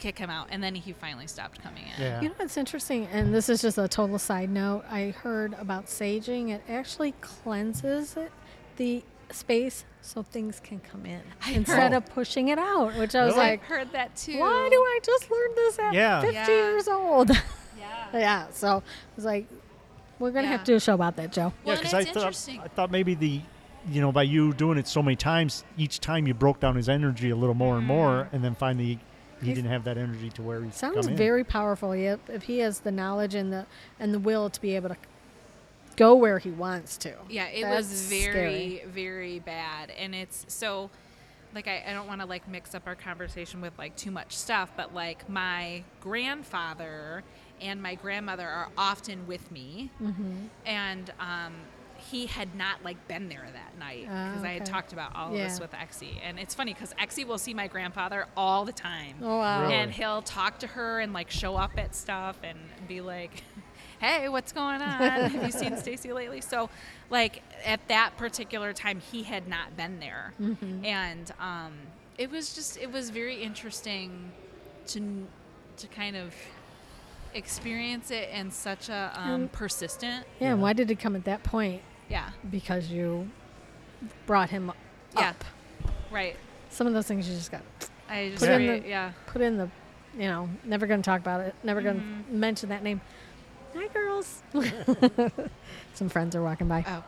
[0.00, 0.48] kick him out.
[0.50, 2.02] And then he finally stopped coming in.
[2.02, 2.20] Yeah.
[2.20, 4.84] You know what's interesting, and this is just a total side note.
[4.90, 6.50] I heard about saging.
[6.50, 8.32] It actually cleanses it,
[8.76, 12.12] the space so things can come in I instead heard- of oh.
[12.14, 12.96] pushing it out.
[12.96, 13.48] Which I was Really?
[13.50, 14.38] like, I've heard that too.
[14.38, 16.20] why do I just learn this at Yeah.
[16.20, 16.46] 50 Yeah.
[16.46, 17.30] years old?
[17.78, 18.08] Yeah.
[18.12, 18.46] yeah.
[18.50, 18.82] So I
[19.16, 19.46] was like,
[20.18, 21.52] we're gonna have to do a show about that, Joe.
[21.64, 22.48] Well, yeah, and I thought.
[22.64, 23.40] I thought maybe the,
[23.88, 26.88] you know, by you doing it so many times, each time you broke down his
[26.88, 27.94] energy a little more and mm-hmm.
[27.96, 28.98] more, and then finally
[29.40, 31.16] he didn't have that energy to where he Sounds come in.
[31.16, 31.94] very powerful.
[31.94, 32.20] Yep.
[32.28, 33.66] If he has the knowledge and the
[34.00, 34.96] and the will to be able to
[35.98, 37.14] go where he wants to.
[37.28, 38.20] Yeah, it That's was very,
[38.78, 38.82] scary.
[38.86, 39.90] very bad.
[39.98, 40.90] And it's so,
[41.54, 44.34] like, I, I don't want to, like, mix up our conversation with, like, too much
[44.36, 47.24] stuff, but, like, my grandfather
[47.60, 49.90] and my grandmother are often with me.
[50.02, 50.46] Mm-hmm.
[50.64, 51.54] And, um,
[52.10, 55.32] he had not like been there that night Ah, because I had talked about all
[55.32, 58.72] of this with Exie, and it's funny because Exie will see my grandfather all the
[58.72, 59.62] time, Oh wow.
[59.62, 59.74] Really?
[59.74, 62.56] and he'll talk to her and like show up at stuff and
[62.86, 63.42] be like,
[64.00, 64.98] "Hey, what's going on?
[65.00, 66.70] Have you seen Stacy lately?" So,
[67.10, 70.84] like at that particular time, he had not been there, Mm-hmm.
[70.84, 71.72] and um,
[72.16, 74.32] it was just it was very interesting
[74.88, 75.26] to
[75.76, 76.34] to kind of
[77.34, 80.52] experience it in such a um, persistent, Yeah.
[80.52, 81.82] And why did it come at that point?
[82.08, 83.28] yeah, Because you
[84.26, 84.76] brought him up.
[85.14, 85.34] Yeah.
[86.10, 86.36] right.
[86.70, 87.62] Some of those things you just got
[88.08, 89.12] I just Put in the- yeah.
[89.26, 89.68] put in the,
[90.14, 91.54] you know, never going to talk about it.
[91.62, 93.02] Never going to mention that name.
[93.78, 94.42] Hi, girls.
[95.94, 96.84] Some friends are walking by.
[96.88, 97.04] Oh,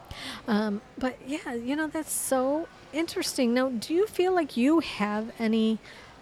[0.46, 3.52] Um, but yeah, you know, that's so interesting.
[3.54, 5.80] Now, do you feel like you have any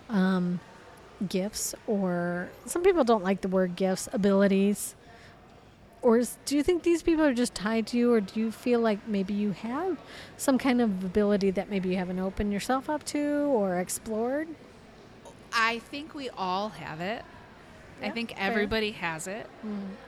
[0.08, 0.60] um,
[1.28, 4.94] gifts, or some people don't like the word gifts, abilities?
[6.00, 8.50] Or is, do you think these people are just tied to you, or do you
[8.50, 9.98] feel like maybe you have
[10.38, 14.48] some kind of ability that maybe you haven't opened yourself up to or explored?
[15.52, 17.22] I think we all have it.
[18.02, 18.38] I Yeah, think fair.
[18.38, 18.50] Mm.
[18.50, 19.46] everybody has it.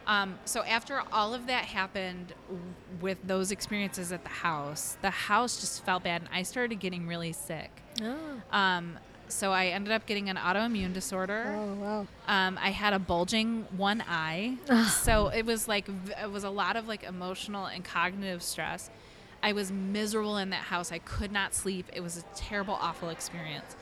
[0.07, 2.65] Um, so after all of that happened w-
[3.01, 7.07] with those experiences at the house, the house just felt bad, and I started getting
[7.07, 7.71] really sick.
[8.03, 8.17] Oh.
[8.53, 8.99] Um,
[9.29, 11.55] so I ended up getting an autoimmune disorder.
[11.57, 12.07] Oh wow.
[12.27, 14.57] Um, I had a bulging one eye,
[15.03, 15.89] so it was like
[16.21, 18.91] it was a lot of like emotional and cognitive stress.
[19.43, 20.93] I was miserable in that house.
[20.93, 21.87] I could not sleep.
[21.95, 23.75] It was a terrible, awful experience.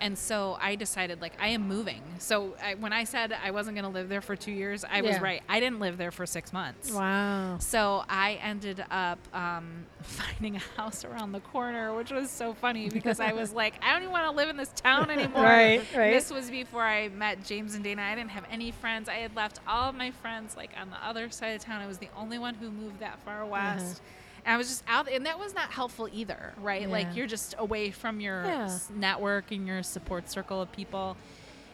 [0.00, 2.00] And so I decided, like, I am moving.
[2.18, 5.02] So I, when I said I wasn't going to live there for two years, I
[5.02, 5.42] was right.
[5.48, 6.90] I didn't live there for six months.
[6.90, 7.58] Wow.
[7.58, 12.88] So I ended up um, finding a house around the corner, which was so funny
[12.88, 15.42] because I was like, I don't even want to live in this town anymore.
[15.42, 16.12] Right, right.
[16.12, 18.02] This was before I met James and Dana.
[18.02, 19.08] I didn't have any friends.
[19.08, 21.82] I had left all of my friends like on the other side of town.
[21.82, 24.00] I was the only one who moved that far west.
[24.44, 26.88] And I was just out, and that was not helpful either, right?
[26.88, 28.78] Like you're just away from your Yeah.
[28.94, 31.16] network and your support circle of people.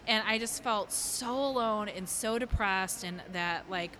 [0.09, 3.93] And I just felt so alone and so depressed, and that like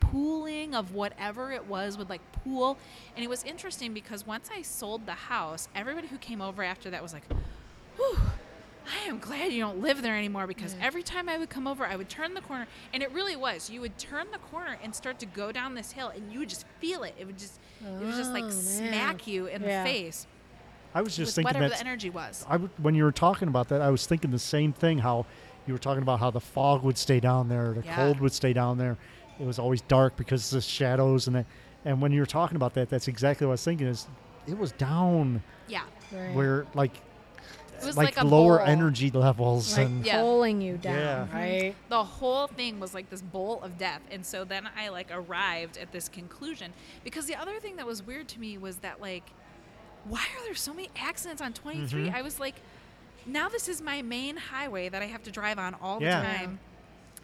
[0.00, 2.78] pooling of whatever it was would like pool.
[3.14, 6.90] And it was interesting because once I sold the house, everybody who came over after
[6.90, 7.22] that was like,
[7.96, 8.18] whew,
[8.92, 11.84] I am glad you don't live there anymore because every time I would come over,
[11.86, 12.66] I would turn the corner.
[12.92, 13.70] And it really was.
[13.70, 16.48] You would turn the corner and start to go down this hill, and you would
[16.48, 17.14] just feel it.
[17.18, 18.52] It would just, it would just like Oh, man.
[18.52, 19.82] smack you in Yeah.
[19.84, 20.26] the face
[20.94, 22.44] I was just with thinking whatever that the energy was.
[22.48, 24.98] I w- when you were talking about that, I was thinking the same thing.
[24.98, 25.24] How
[25.66, 27.94] you were talking about how the fog would stay down there, the Yeah.
[27.94, 28.96] cold would stay down there.
[29.38, 31.46] It was always dark because of the shadows and that.
[31.84, 33.86] And when you were talking about that, that's exactly what I was thinking.
[33.86, 34.08] Is
[34.48, 35.82] it was down Yeah.
[36.12, 36.34] Right.
[36.34, 37.02] where like It
[37.86, 38.66] was like, like a lower bowl.
[38.66, 40.20] energy levels like and Yeah.
[40.20, 41.34] pulling you down, Yeah.
[41.38, 41.74] right?
[41.88, 45.76] the whole thing was like this bowl of death and so then i like arrived
[45.76, 46.72] at this conclusion
[47.04, 49.30] because the other thing that was weird to me was that like
[50.04, 52.14] why are there so many accidents on 23 Mhm.
[52.14, 52.56] i was like
[53.26, 56.22] now this is my main highway that i have to drive on all the Yeah.
[56.22, 56.58] time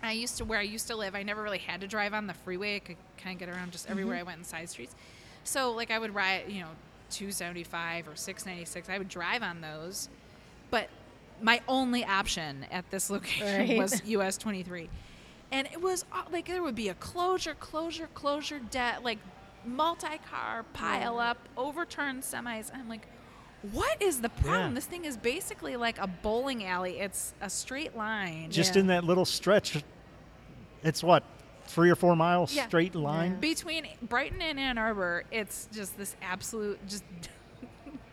[0.02, 2.26] i used to where i used to live i never really had to drive on
[2.26, 4.94] the freeway i could kind of get around just everywhere i went in side streets
[5.44, 6.68] so like i would ride you know
[7.10, 10.08] 275 or 696 i would drive on those
[10.70, 10.88] but
[11.42, 13.78] my only option at this location Right.
[13.78, 14.88] was US 23.
[15.52, 19.18] And it was uh, like there would be a closure, closure, closure, debt, like
[19.64, 22.70] multi car pile up, overturned semis.
[22.74, 23.06] I'm like,
[23.72, 24.70] what is the problem?
[24.70, 24.74] Yeah.
[24.74, 26.98] This thing is basically like a bowling alley.
[27.00, 28.50] It's a straight line.
[28.50, 28.80] just Yeah.
[28.80, 29.82] in that little stretch.
[30.82, 31.22] It's what
[31.66, 32.66] three or four miles Yeah.
[32.68, 33.40] straight line.
[33.40, 37.02] Between Brighton and Ann Arbor, it's just this absolute just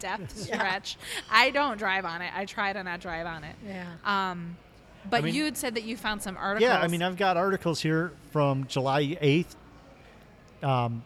[0.03, 0.97] death stretch.
[1.31, 2.31] I don't drive on it.
[2.35, 3.55] I try to not drive on it.
[3.65, 3.85] Yeah.
[4.05, 4.57] Um,
[5.09, 6.69] but mean- you had said that you found some articles.
[6.69, 9.55] Yeah, I mean, I've got articles here from July 8th.
[10.61, 11.03] Um,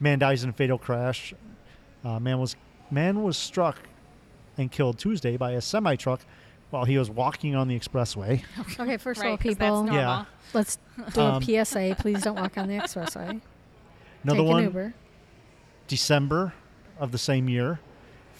[0.00, 1.32] man dies in a fatal crash.
[2.04, 2.56] Uh, man was
[2.90, 3.78] man was struck
[4.58, 6.20] and killed Tuesday by a semi truck
[6.70, 8.42] while he was walking on the expressway.
[8.80, 9.94] Okay, first of all, people, normal.
[9.94, 10.24] Yeah.
[10.52, 10.78] let's
[11.14, 11.96] do Um, a PSA.
[11.98, 13.40] Please don't walk on the expressway.
[14.24, 14.94] Another Take one, an Uber.
[15.86, 16.52] December
[16.98, 17.80] of the same year,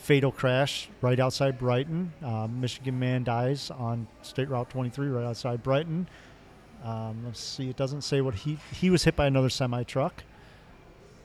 [0.03, 2.13] fatal crash right outside Brighton.
[2.23, 6.09] Uh, Michigan man dies on State Route 23 right outside Brighton.
[6.85, 10.25] Um, let's see, it doesn't say what he he was hit by another semi truck.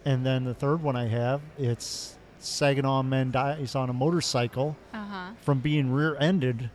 [0.06, 5.06] And then the third one I have, it's Saginaw man dies on a motorcycle Uh
[5.06, 5.30] huh.
[5.42, 6.70] from being rear-ended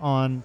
[0.00, 0.42] on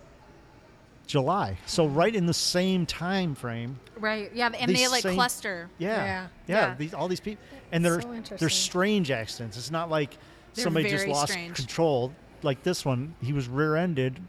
[1.08, 1.58] July.
[1.65, 3.80] So right in the same time frame.
[3.97, 4.30] Right.
[4.36, 5.69] Yeah, and These they like same- cluster.
[5.77, 5.89] Yeah.
[5.95, 6.04] Yeah.
[6.06, 6.27] Yeah.
[6.69, 6.75] Yeah.
[6.77, 9.58] These, all these people, and they're So they're strange accidents.
[9.58, 10.17] It's not like
[10.53, 11.55] They're somebody just lost strange.
[11.55, 12.13] control.
[12.43, 14.19] Like this one, he was rear-ended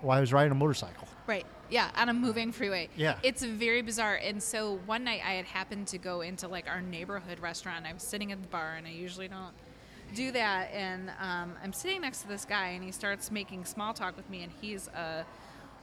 [0.00, 1.06] while he was riding a motorcycle.
[1.26, 1.46] Right.
[1.70, 2.88] Yeah, on a moving freeway.
[2.96, 3.18] Yeah.
[3.22, 4.16] It's very bizarre.
[4.16, 7.86] And so one night I had happened to go into like our neighborhood restaurant.
[7.86, 9.54] I was sitting at the bar and I usually don't
[10.14, 10.72] do that.
[10.72, 14.28] And um, I'm sitting next to this guy and he starts making small talk with
[14.28, 15.24] me and he's a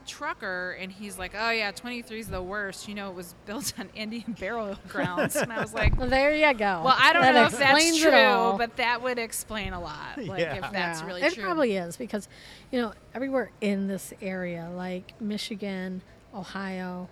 [0.08, 2.88] trucker and he's like, oh yeah, 23 is the worst.
[2.88, 5.36] You know, it was built on Indian burial grounds.
[5.36, 6.82] and I was like, Well, there you go.
[6.84, 10.16] well, I don't That know if that's true, but that would explain a lot.
[10.26, 10.54] Like Yeah.
[10.66, 11.42] if that's Yeah, really it true.
[11.44, 12.28] It probably is because,
[12.72, 16.02] you know, everywhere in this area, like Michigan,
[16.34, 17.08] Ohio,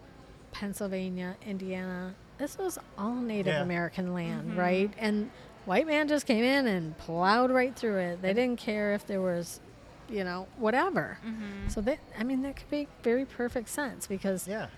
[0.53, 3.63] Pennsylvania, Indiana, this was all Native Yeah.
[3.63, 4.59] American land, Mm-hmm.
[4.59, 4.91] right?
[4.99, 5.31] And
[5.67, 8.23] white man just came in and plowed right through it.
[8.23, 9.61] They didn't care if there was,
[10.09, 11.19] you know, whatever.
[11.27, 11.69] Mm-hmm.
[11.69, 14.69] So that I mean, that could make very perfect sense because Yeah.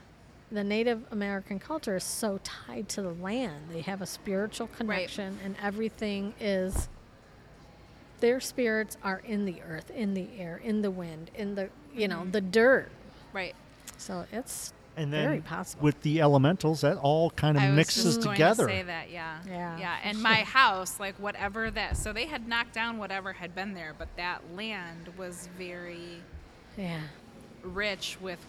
[0.50, 3.66] the Native American culture is so tied to the land.
[3.70, 6.88] They have a spiritual connection, and everything is.
[8.20, 12.08] Their spirits are in the earth, in the air, in the wind, in the you
[12.08, 12.90] know the dirt.
[13.32, 13.54] Right.
[13.96, 15.84] So it's And then very possible.
[15.84, 18.66] with the elementals, that all kind of I was mixes just going together.
[18.66, 19.96] To say that, yeah, Yeah, yeah.
[20.02, 23.94] And my house, like whatever that, so they had knocked down whatever had been there,
[23.96, 26.20] but that land was very
[26.76, 27.00] yeah,
[27.62, 28.44] rich with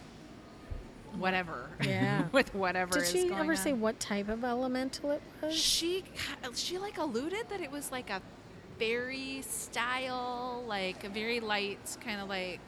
[1.18, 1.70] whatever.
[1.84, 2.24] Yeah.
[2.32, 3.58] with whatever Did is she going ever on.
[3.58, 5.56] say what type of elemental it was?
[5.56, 6.04] She
[6.56, 8.22] she like alluded that it was like a
[8.78, 12.62] fairy style, like a very light kind of like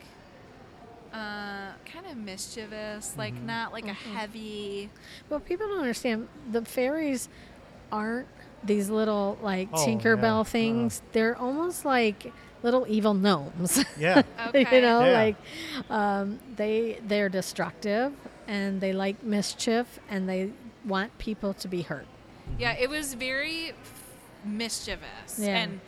[1.14, 3.46] uh, kind of mischievous, like Mhm.
[3.46, 4.14] not like a Mhm.
[4.16, 4.90] heavy.
[5.30, 7.28] Well, people don't understand the fairies
[7.92, 8.28] aren't
[8.64, 10.44] these little like Oh, Tinkerbell yeah.
[10.44, 11.02] things.
[11.12, 12.32] They're almost like
[12.64, 13.84] little evil gnomes.
[13.98, 14.22] Yeah.
[14.48, 14.76] Okay.
[14.76, 15.12] you know, Yeah.
[15.12, 15.36] like
[15.90, 18.14] um, they they're destructive
[18.48, 20.52] and they like mischief and they
[20.86, 22.06] want people to be hurt.
[22.60, 24.04] Yeah, it was very f-
[24.46, 25.58] mischievous Yeah.
[25.58, 25.80] and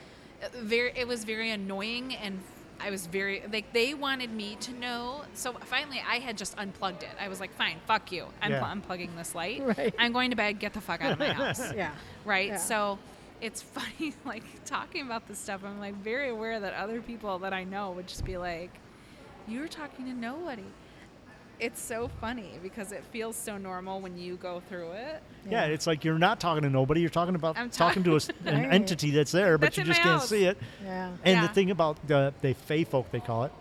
[0.43, 0.91] uh, very.
[0.95, 2.41] It was very annoying, and
[2.83, 5.21] I was very like they wanted me to know.
[5.33, 7.09] So finally, I had just unplugged it.
[7.19, 8.25] I was like, "Fine, fuck you.
[8.41, 8.59] I'm Yeah.
[8.59, 9.61] pl- unplugging this light.
[9.77, 9.93] Right.
[9.97, 10.59] I'm going to bed.
[10.59, 11.91] Get the fuck out of my house." Yeah.
[12.25, 12.49] right?
[12.49, 12.57] Yeah.
[12.57, 12.99] So
[13.41, 15.61] it's funny, like talking about this stuff.
[15.65, 18.71] I'm like very aware that other people that I know would just be like,
[19.47, 20.63] "You're talking to nobody."
[21.63, 25.23] It's so funny because it feels so normal when you go through it.
[25.49, 26.99] Yeah, it's like you're not talking to nobody.
[26.99, 28.73] You're talking about I'm ta- talking to a s an Right.
[28.73, 30.27] entity that's there, but That's you just can't house.
[30.29, 30.57] see it.
[30.83, 31.11] Yeah.
[31.23, 33.51] And the thing about the the Fey folk, they call it,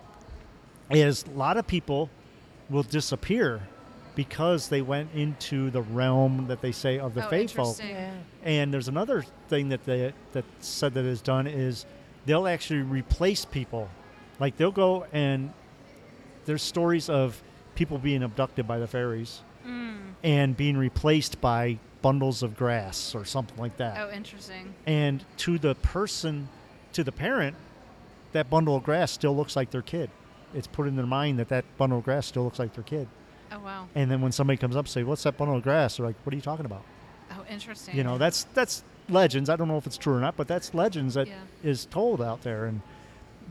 [0.90, 2.10] is a lot of people
[2.70, 3.60] will disappear
[4.16, 7.68] because they went into the realm that they say of the Oh, Fey folk.
[7.78, 7.90] interesting.
[7.90, 8.14] Yeah.
[8.42, 11.86] And there's another thing that they that said that is done is
[12.26, 13.88] they'll actually replace people.
[14.40, 15.52] Like they'll go and
[16.46, 17.40] there's stories of
[17.82, 20.14] people being abducted by the fairies Mm.
[20.22, 23.96] and being replaced by bundles of grass or something like that.
[24.00, 24.72] Oh, interesting.
[24.86, 26.48] And to the person,
[26.92, 27.56] to the parent,
[28.32, 30.10] that bundle of grass still looks like their kid.
[30.54, 33.08] It's put in their mind that that bundle of grass still looks like their kid.
[33.50, 33.88] Oh, wow.
[33.96, 36.16] And then when somebody comes up and say, "What's that bundle of grass?" They're like,
[36.24, 36.82] "What are you talking about?"
[37.32, 37.96] Oh, interesting.
[37.96, 39.48] You know, that's that's legends.
[39.50, 41.26] I don't know if it's true or not, but that's legends that
[41.64, 41.94] is Yeah.
[41.94, 42.66] told out there.
[42.66, 42.80] And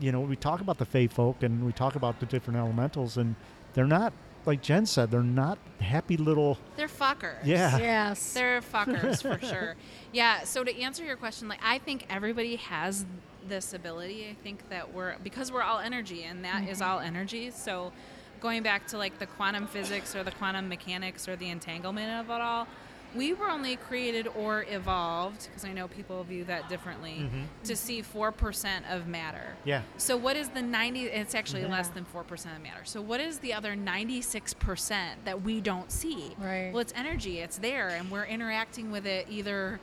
[0.00, 3.16] you know, we talk about the fae folk and we talk about the different elementals,
[3.16, 3.34] and
[3.74, 4.12] they're not
[4.46, 5.10] like Jen said.
[5.10, 6.58] They're not happy little.
[6.76, 7.44] They're fuckers.
[7.44, 7.78] Yeah.
[7.78, 8.32] Yes.
[8.32, 9.76] They're fuckers for sure.
[10.12, 10.44] Yeah.
[10.44, 13.04] So to answer your question, like I think everybody has
[13.48, 14.28] this ability.
[14.30, 16.90] I think that we're because we're all energy, and that is mm-hmm.
[16.90, 17.50] all energy.
[17.50, 17.92] So
[18.40, 22.34] going back to like the quantum physics or the quantum mechanics or the entanglement of
[22.34, 22.66] it all,
[23.14, 27.46] we were only created or evolved because I know people view that differently Mhm.
[27.64, 29.56] to see four percent of matter.
[29.64, 29.82] Yeah.
[29.98, 32.84] So what is the 90 it's actually less than 4% of matter.
[32.84, 36.34] So what is the other 96% that we don't see?
[36.38, 36.70] Right.
[36.72, 37.38] Well, it's energy.
[37.40, 39.78] It's there and we're interacting with it either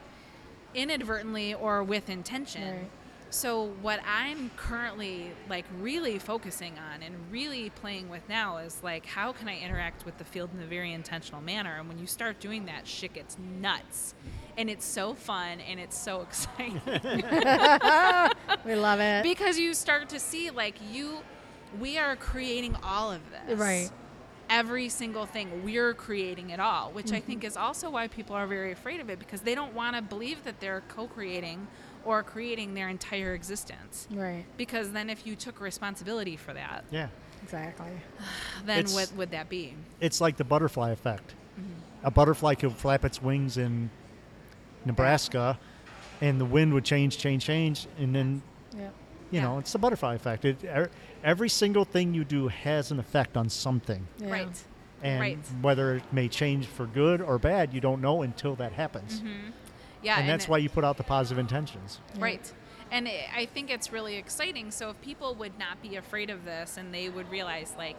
[0.73, 2.77] inadvertently or with intention.
[2.77, 2.89] Right.
[3.31, 9.05] So what I'm currently like really focusing on and really playing with now is like
[9.05, 11.77] how can I interact with the field in a very intentional manner?
[11.77, 14.15] And when you start doing that, shit gets nuts.
[14.57, 16.81] And it's so fun and it's so exciting.
[18.65, 19.23] we love it.
[19.23, 21.19] because you start to see like you
[21.79, 23.91] we are creating all of this Right.
[24.49, 27.27] every single thing we're creating it all which i mm-hmm.
[27.27, 30.01] think is also why people are very afraid of it because they don't want to
[30.01, 31.67] believe that they're co-creating
[32.05, 34.45] or creating their entire existence right.
[34.57, 37.07] because then if you took responsibility for that Yeah.
[37.43, 37.87] Exactly.
[38.65, 41.33] then It's- what would that be It's like the butterfly effect.
[41.59, 42.05] Mm-hmm.
[42.07, 43.89] A butterfly could flap its wings in
[44.85, 45.59] Nebraska,
[46.21, 48.41] and the wind would change, change, change, and then
[48.75, 48.93] Yep.
[49.31, 49.41] you Yeah.
[49.43, 50.45] know it's the butterfly effect.
[50.45, 50.89] It, er,
[51.23, 54.31] every single thing you do has an effect on something, Yeah.
[54.31, 54.63] right
[55.01, 55.39] and Right.
[55.61, 59.21] whether it may change for good or bad, you don't know until that happens.
[59.21, 59.51] Mhm.
[60.01, 61.99] Yeah And that's it- why you put out the positive intentions.
[62.15, 62.23] Yeah.
[62.23, 62.53] Right.
[62.91, 64.71] And i I think it's really exciting.
[64.71, 67.97] So if people would not be afraid of this and they would realize, like,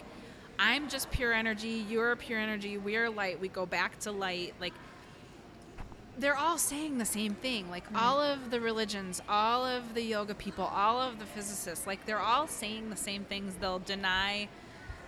[0.59, 4.75] I'm just pure energy, you're pure energy, we're light, we go back to light, like,
[6.19, 7.71] they're all saying the same thing.
[7.71, 7.97] Like, mm-hmm.
[7.97, 12.21] all of the religions, all of the yoga people, all of the physicists, like, they're
[12.21, 13.55] all saying the same things.
[13.55, 14.49] They'll deny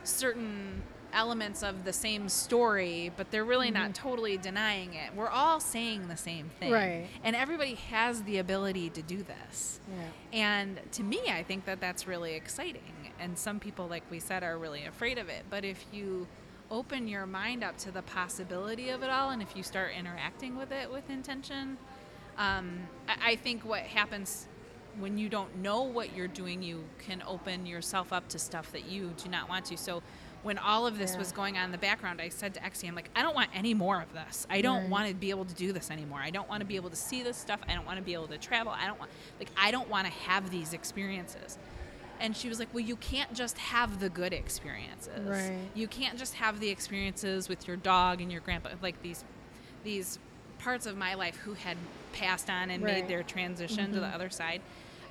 [0.04, 5.14] certain elements of the same story, but they're really not totally denying it.
[5.14, 6.72] We're all saying the same thing.
[6.72, 7.06] Right.
[7.24, 9.80] And everybody has the ability to do this.
[9.88, 10.38] Yeah.
[10.38, 13.10] And to me, I think that that's really exciting.
[13.20, 15.44] And some people, like we said, are really afraid of it.
[15.50, 16.26] But if you
[16.70, 20.56] open your mind up to the possibility of it all, and if you start interacting
[20.56, 21.76] with it with intention,
[22.38, 24.48] um, I, I think what happens
[24.98, 28.86] when you don't know what you're doing, you can open yourself up to stuff that
[28.86, 29.76] you do not want to.
[29.76, 30.02] So
[30.42, 31.18] when all of this Yeah.
[31.18, 33.50] was going on in the background, I said to Exie, I'm like, I don't want
[33.54, 34.46] any more of this.
[34.50, 34.88] I don't Right.
[34.90, 36.20] want to be able to do this anymore.
[36.20, 37.60] I don't want to be able to see this stuff.
[37.68, 38.72] I don't want to be able to travel.
[38.72, 41.58] I don't want, like, I don't want to have these experiences.
[42.20, 45.28] And she was like, Well, you can't just have the good experiences.
[45.28, 45.58] Right.
[45.74, 49.24] You can't just have the experiences with your dog and your grandpa, like these,
[49.84, 50.18] these
[50.58, 51.76] parts of my life who had
[52.12, 53.00] passed on and Right.
[53.02, 54.14] made their transition to the Mhm.
[54.14, 54.60] other side.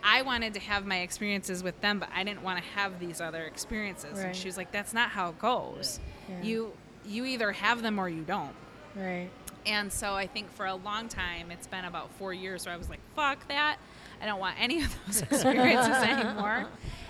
[0.04, 3.22] I wanted to have my experiences with them, but I didn't want to have these
[3.22, 4.20] other experiences.
[4.20, 6.00] And she was like, "That's not how it goes.
[6.28, 6.42] Yeah.
[6.42, 6.74] You
[7.06, 8.56] you either have them or you don't."
[8.96, 9.30] Right.
[9.66, 12.78] And so I think for a long time, it's been about four years where I
[12.78, 13.78] was like, "Fuck that."
[14.22, 16.68] I don't want any of those experiences anymore.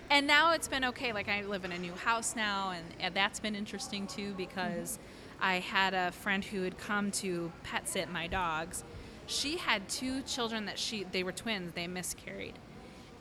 [0.09, 1.13] And now it's been okay.
[1.13, 4.97] Like I live in a new house now, and, and that's been interesting too because
[4.97, 5.43] mm-hmm.
[5.43, 8.83] I had a friend who had come to pet sit my dogs.
[9.27, 11.73] She had two children that she they were twins.
[11.73, 12.55] They miscarried,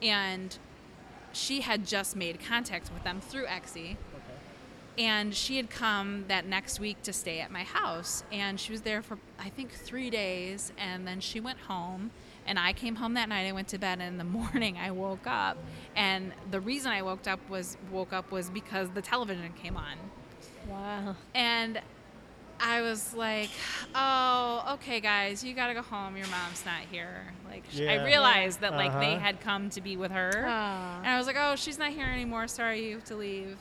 [0.02, 0.56] and
[1.32, 3.96] she had just made contact with them through Exie.
[4.98, 8.24] And she had come that next week to stay at my house.
[8.32, 10.72] And she was there for, I think, three days.
[10.76, 12.10] And then she went home.
[12.46, 13.46] And I came home that night.
[13.46, 14.00] I went to bed.
[14.00, 15.56] And in the morning, I woke up.
[15.96, 19.96] And the reason I woke up was woke up was because the television came on.
[20.68, 21.16] Wow.
[21.34, 21.80] And
[22.62, 23.50] I was like,
[23.94, 26.16] "Oh, okay, guys, you gotta go home.
[26.16, 28.04] Your mom's not here." Like sh I Yeah.
[28.04, 29.18] realized that like they Uh-huh.
[29.18, 30.98] had come to be with her, Aw.
[30.98, 32.46] and I was like, "Oh, she's not here anymore.
[32.48, 33.56] Sorry, you have to leave."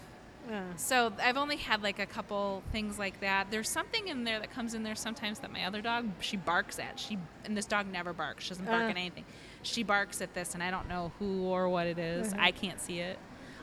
[0.50, 0.64] Yeah.
[0.78, 3.52] So I've only had like a couple things like that.
[3.52, 6.80] There's something in there that comes in there sometimes that my other dog she barks
[6.80, 7.00] at.
[7.00, 8.43] She and this dog never barks.
[8.45, 8.89] She doesn't bark Uh.
[8.89, 9.26] at anything.
[9.62, 12.34] She barks at this, and I don't know who or what it is.
[12.34, 12.39] Mhm.
[12.39, 13.20] I can't see it.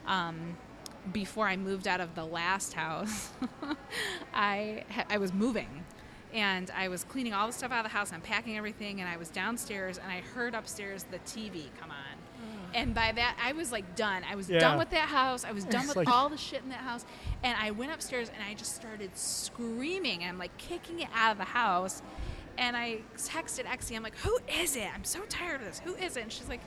[0.07, 0.57] Um,
[1.13, 3.31] before I moved out of the last house,
[4.35, 5.85] I I was moving,
[6.33, 8.13] and I was cleaning all the stuff out of the house.
[8.13, 11.97] and packing everything, and I was downstairs, and I heard upstairs the TV come on.
[12.75, 14.23] And by that, I was like done.
[14.31, 14.59] I was Yeah.
[14.59, 15.45] done with that house.
[15.45, 17.07] I was done It's with like- all the shit in that house.
[17.43, 20.25] And I went upstairs and I just started screaming.
[20.25, 22.03] I'm like kicking it out of the house.
[22.59, 23.97] And I texted Exie.
[23.97, 24.89] I'm like, "Who is it?
[24.95, 25.79] I'm so tired of this.
[25.85, 26.61] Who is it?" And she's like,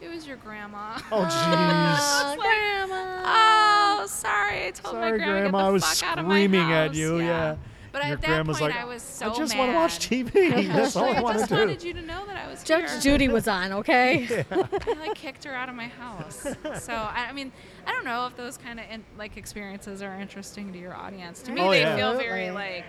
[0.00, 1.98] "It was your grandma." Oh, jeez.
[2.00, 3.22] Oh, Like, grandma.
[3.24, 3.61] Oh,
[4.06, 4.66] sorry.
[4.66, 5.58] I told Sorry, my grandma, Grandma.
[5.58, 7.20] get I the was fuck out of my screaming at house." you.
[7.20, 7.56] Yeah.
[7.92, 9.58] But Your at that point, like, I was so I just mad.
[9.58, 10.66] want to watch TV.
[10.72, 11.60] That's all I I want just to do.
[11.60, 13.00] wanted you to know that I was Judge here.
[13.00, 14.46] Judy was on, okay?
[14.50, 16.46] I like kicked her out of my house.
[16.80, 17.52] So I, I mean,
[17.86, 21.42] I don't know if those kind of in, like experiences are interesting to your audience.
[21.42, 21.94] To me, Oh, they yeah.
[21.96, 22.86] feel very like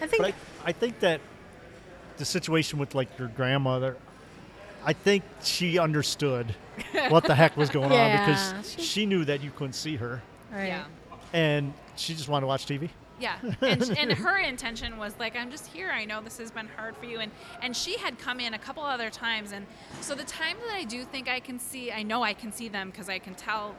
[0.00, 0.34] I think But
[0.64, 1.20] I, I think that
[2.18, 3.96] the situation with like your grandmother,
[4.84, 6.54] I think she understood
[7.08, 10.22] what the heck was going on because she- she knew that you couldn't see her,
[10.52, 10.66] right.
[10.66, 10.84] yeah.
[11.32, 12.90] and she just wanted to watch TV.
[13.18, 15.90] Yeah, and, and her intention was like, I'm just here.
[15.90, 17.32] I know this has been hard for you, and
[17.62, 19.66] and she had come in a couple other times, and
[20.00, 22.68] so the time that I do think I can see, I know I can see
[22.68, 23.74] them because I can tell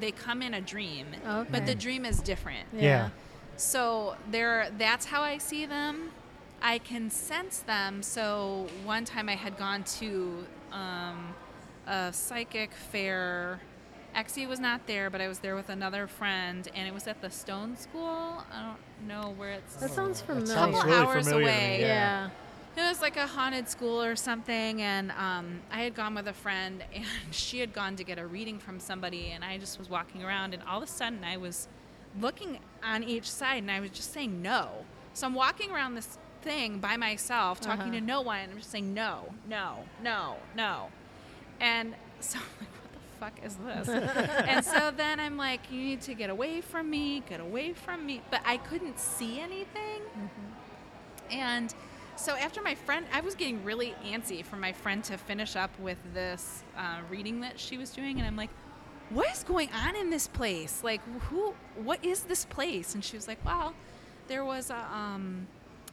[0.00, 1.06] they come in a dream,
[1.50, 2.68] but the dream is different.
[2.72, 3.10] Yeah.
[3.56, 6.10] So they're that's how I see them.
[6.62, 8.02] I can sense them.
[8.02, 11.34] So one time I had gone to um,
[11.86, 13.60] a psychic fair.
[14.14, 17.20] Exie was not there, but I was there with another friend, and it was at
[17.20, 18.44] the Stone School.
[18.52, 19.74] I don't know where it's.
[19.76, 20.46] That sounds That familiar.
[20.54, 21.76] sounds Couple really hours familiar away.
[21.78, 22.30] me, yeah.
[22.76, 26.32] It was like a haunted school or something, and um, I had gone with a
[26.32, 29.88] friend, and she had gone to get a reading from somebody, and I just was
[29.90, 31.66] walking around, and all of a sudden I was
[32.20, 34.68] looking on each side, and I was just saying no.
[35.12, 37.92] So I'm walking around this thing by myself, talking Uh-huh.
[37.94, 40.88] to no one, and I'm just saying no, no, no, no,
[41.60, 42.38] and so
[43.24, 43.88] fuck is this?
[43.88, 48.04] and so then I'm like, you need to get away from me, get away from
[48.04, 50.02] me, but I couldn't see anything.
[51.30, 51.74] And
[52.16, 55.70] so after my friend, I was getting really antsy for my friend to finish up
[55.80, 58.50] with this uh, reading that she was doing, and I'm like,
[59.10, 60.84] "What is going on in this place?
[60.84, 61.54] Like, who?
[61.82, 63.74] What is this place?" And she was like, "Well,
[64.28, 65.48] there was a um,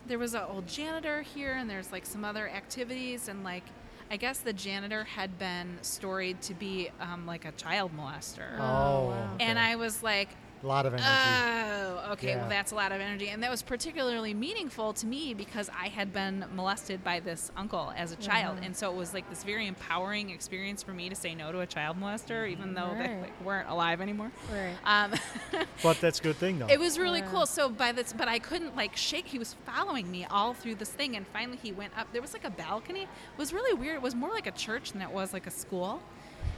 [0.05, 3.63] there was an old janitor here, and there's like some other activities, and like."
[4.11, 8.59] I guess the janitor had been storied to be um, like a child molester.
[8.59, 9.37] Oh, wow.
[9.39, 9.57] And.
[9.57, 10.27] I was like,
[10.63, 11.07] a lot of energy.
[11.09, 12.29] Oh, okay.
[12.29, 12.37] Yeah.
[12.41, 15.87] Well, that's a lot of energy, and that was particularly meaningful to me because I
[15.87, 18.65] had been molested by this uncle as a child, Mhm.
[18.67, 21.59] and so it was like this very empowering experience for me to say no to
[21.61, 24.31] a child molester, even though they like, weren't alive anymore.
[24.51, 24.75] Right.
[24.85, 25.13] Um,
[25.83, 26.67] but that's a good thing though.
[26.67, 27.29] it was really Yeah.
[27.31, 27.45] cool.
[27.45, 29.27] So by this, but I couldn't like shake.
[29.27, 32.11] He was following me all through this thing, and finally he went up.
[32.13, 33.03] There was like a balcony.
[33.03, 33.95] It was really weird.
[33.95, 36.01] It was more like a church than it was like a school.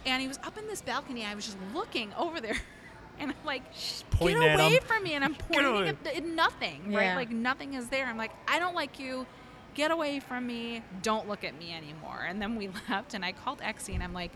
[0.06, 1.26] And he was up in this balcony.
[1.26, 2.58] I was just looking over there,
[3.20, 3.64] and I'm like,
[4.12, 6.84] pointing get away from me, and I'm pointing at, at nothing.
[6.90, 6.98] Yeah.
[7.10, 8.06] Right, like nothing is there.
[8.06, 9.26] I'm like, I don't like you.
[9.76, 10.84] Get away from me.
[11.02, 12.26] Don't look at me anymore.
[12.28, 14.32] And then we left, and I called Exie, and I'm like.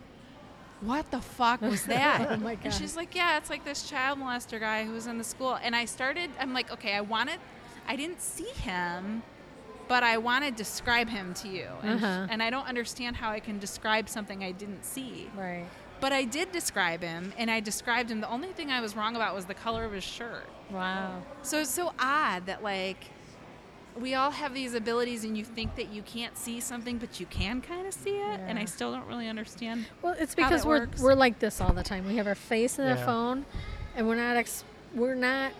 [0.81, 2.27] What the fuck was that?
[2.29, 5.17] Oh my And she's like, yeah, it's like this child molester guy who was in
[5.17, 5.57] the school.
[5.63, 7.39] And I started, I'm like, okay, I wanted,
[7.87, 9.23] I didn't see him,
[9.87, 11.67] but I want to describe him to you.
[11.81, 12.27] And, Uh-huh.
[12.29, 15.31] and I don't understand how I can describe something I didn't see.
[15.35, 15.65] Right.
[15.99, 18.21] But I did describe him, and I described him.
[18.21, 20.47] The only thing I was wrong about was the color of his shirt.
[20.69, 21.23] Wow.
[21.41, 23.09] So it's so odd that, like,
[23.99, 27.25] we all have these abilities, and you think that you can't see something, but you
[27.25, 28.39] can kind of see it.
[28.45, 29.87] And I still don't really understand.
[30.03, 31.01] Well, it's how because that we're works.
[31.01, 32.05] we're like this all the time.
[32.05, 33.05] We have our face in the Yeah.
[33.05, 33.45] phone,
[33.95, 35.51] and we're not ex- we're not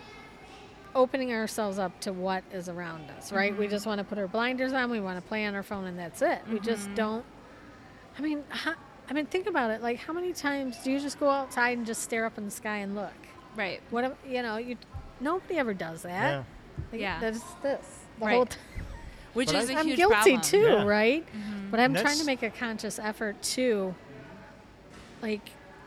[0.95, 3.31] opening ourselves up to what is around us.
[3.31, 3.51] Right?
[3.51, 3.61] Mm-hmm.
[3.61, 4.91] We just want to put our blinders on.
[4.91, 6.41] We want to play on our phone, and that's it.
[6.51, 7.25] We just don't.
[8.17, 8.73] I mean, how,
[9.09, 9.81] I mean, think about it.
[9.81, 12.51] Like, how many times do you just go outside and just stare up in the
[12.51, 13.13] sky and look?
[13.55, 13.81] Right.
[13.89, 14.57] What if- you know?
[14.57, 14.77] You
[15.21, 16.11] nobody ever does that.
[16.31, 16.43] Yeah.
[16.91, 17.19] Like, Yeah.
[17.19, 17.79] That's this
[18.19, 18.35] the Right.
[18.35, 18.59] whole time.
[19.33, 20.41] Which But is I- a I'm huge guilty problem.
[20.41, 20.83] too, Yeah.
[20.83, 21.25] right?
[21.25, 21.69] Mm-hmm.
[21.71, 23.93] But I'm And trying to make a conscious effort too.
[25.21, 25.41] Like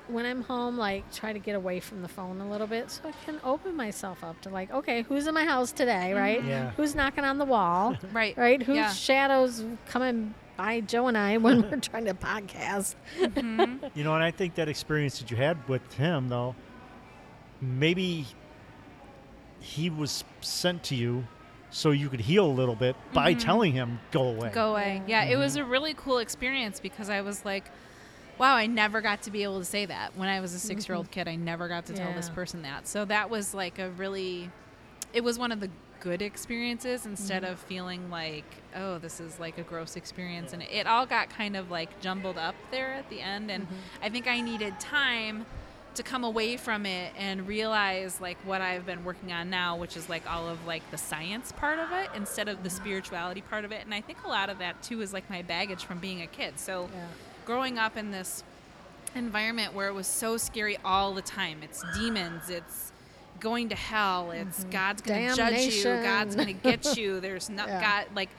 [0.08, 3.02] when I'm home, like try to get away from the phone a little bit so
[3.08, 6.38] I can open myself up to like, okay, who's in my house today, right?
[6.40, 6.48] Mm-hmm.
[6.48, 6.70] Yeah.
[6.72, 8.36] Who's knocking on the wall, Right.
[8.36, 8.60] right?
[8.62, 8.92] Whose Yeah.
[8.92, 12.94] shadows coming by Joe and I when we're trying to podcast?
[13.18, 13.86] Mm-hmm.
[13.94, 16.54] You know, and I think that experience that you had with him, though,
[17.62, 18.26] maybe
[19.60, 21.26] he was sent to you
[21.70, 23.40] so you could heal a little bit by mm-hmm.
[23.40, 24.50] telling him go away.
[24.52, 25.02] Go away.
[25.06, 25.70] Yeah, it was a mm-hmm.
[25.70, 27.64] really cool experience because I was like,
[28.36, 30.86] wow, I never got to be able to say that when I was a six
[30.88, 31.26] year old kid.
[31.26, 32.86] I never got to tell this person that.
[32.86, 34.50] So that was like a really,
[35.14, 37.52] it was one of the good experiences instead mm-hmm.
[37.52, 38.44] of feeling like,
[38.74, 40.52] oh, this is like a gross experience.
[40.52, 43.50] And it all got kind of like jumbled up there at the end.
[43.50, 43.74] And mm-hmm.
[44.02, 45.46] I think I needed time
[45.94, 49.96] to come away from it and realize like what I've been working on now, which
[49.96, 52.78] is like all of like the science part of it instead of the mm-hmm.
[52.78, 53.84] spirituality part of it.
[53.84, 56.26] And I think a lot of that too is like my baggage from being a
[56.26, 56.58] kid.
[56.58, 57.06] So Yeah.
[57.44, 58.44] growing up in this
[59.14, 61.58] environment where it was so scary all the time.
[61.62, 62.89] It's demons, it's
[63.40, 64.70] going to hell, it's mm-hmm.
[64.70, 67.20] God's going to judge you, God's going to get you.
[67.20, 67.80] There's not Yeah.
[67.80, 68.30] God like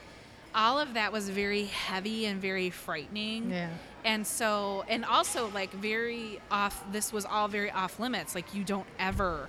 [0.54, 3.50] all of that was very heavy and very frightening.
[3.50, 3.70] Yeah.
[4.04, 8.34] and so and also like very off this was all very off limits.
[8.34, 9.48] Like you don't ever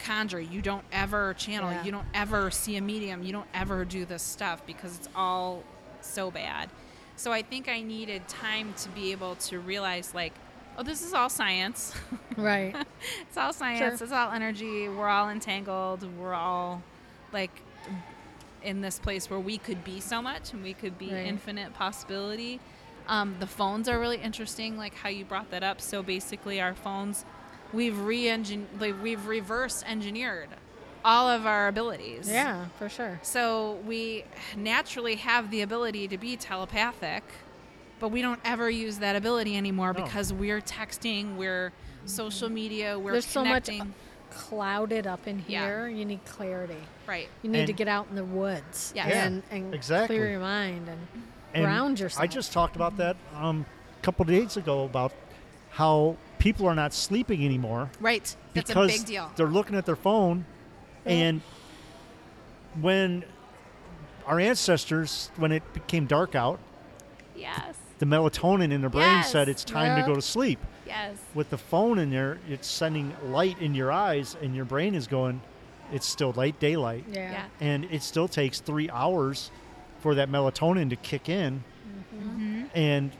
[0.00, 0.40] conjure.
[0.40, 1.70] You don't ever channel.
[1.70, 1.84] Yeah.
[1.84, 3.22] you don't ever see a medium.
[3.22, 5.62] You don't ever do this stuff because it's all
[6.00, 6.70] so bad.
[7.16, 10.32] So i think i needed time to be able to realize like
[10.78, 11.92] oh this is all science
[12.36, 12.74] Right.
[13.22, 14.04] it's all science Sure.
[14.06, 16.82] it's all energy we're all entangled we're all
[17.32, 17.50] like
[18.62, 21.26] in this place where we could be so much and we could be Right.
[21.26, 22.60] infinite possibility
[23.08, 26.74] um, the phones are really interesting like how you brought that up so basically our
[26.74, 27.24] phones
[27.72, 30.48] we've re-engine like we've reverse engineered
[31.04, 33.18] all of our abilities yeah, for sure.
[33.22, 34.24] so we
[34.56, 37.22] naturally have the ability to be telepathic,
[38.00, 40.04] but we don't ever use that ability anymore No.
[40.04, 41.72] because we're texting, we're
[42.04, 43.68] social media, we're There's so much
[44.30, 45.60] clouded up in here.
[45.60, 45.66] Yeah.
[45.66, 45.88] here.
[45.88, 46.76] You need clarity.
[47.06, 47.28] right.
[47.42, 49.08] You need to get out in the woods Yes.
[49.08, 50.16] Yeah, and, and exactly.
[50.16, 50.98] clear your mind and,
[51.54, 52.22] And ground yourself.
[52.22, 53.64] I just talked about that um,
[53.98, 55.12] a couple of days ago about
[55.70, 58.34] how people are not sleeping anymore Right.
[58.54, 59.30] That's a big deal.
[59.36, 60.44] they're looking at their phone,
[61.04, 61.40] and
[62.80, 63.24] when
[64.26, 66.58] our ancestors, when it became dark out,
[67.36, 67.76] Yes.
[67.98, 69.30] The melatonin in their brain Yes.
[69.32, 70.58] said it's time to go to sleep.
[70.86, 71.16] Yes.
[71.34, 75.06] With the phone in there, it's sending light in your eyes, and your brain is
[75.06, 75.40] going,
[75.92, 77.04] it's still light daylight.
[77.10, 77.30] yeah.
[77.32, 77.44] Yeah.
[77.60, 79.50] And it still takes three hours
[80.00, 81.64] for that melatonin to kick in
[82.14, 82.64] Mm-hmm.
[82.74, 83.12] and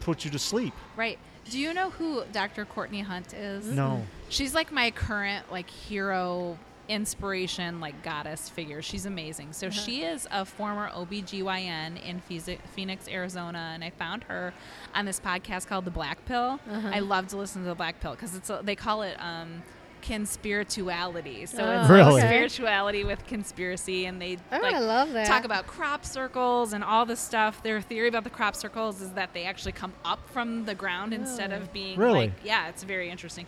[0.00, 0.74] put you to sleep.
[0.96, 1.18] Right.
[1.50, 2.64] Do you know who Dr.
[2.64, 3.66] Courtney Hunt is?
[3.66, 4.04] No.
[4.28, 6.58] She's like my current like hero
[6.88, 8.82] inspiration like goddess figure.
[8.82, 9.52] She's amazing.
[9.52, 14.52] So she is a former OBGYN in Phoenix- Phoenix, Arizona and I found her
[14.94, 16.60] on this podcast called The Black Pill.
[16.70, 19.62] I love to listen to The Black Pill cuz it's a, they call it um
[20.02, 21.46] conspirituality.
[21.48, 22.12] So it's Oh, Really?
[22.14, 25.26] like spirituality with conspiracy and they Oh, like I love that.
[25.26, 27.62] talk about crop circles and all this stuff.
[27.62, 31.14] Their theory about the crop circles is that they actually come up from the ground
[31.14, 32.18] instead of being Really?
[32.28, 33.46] like yeah, it's very interesting.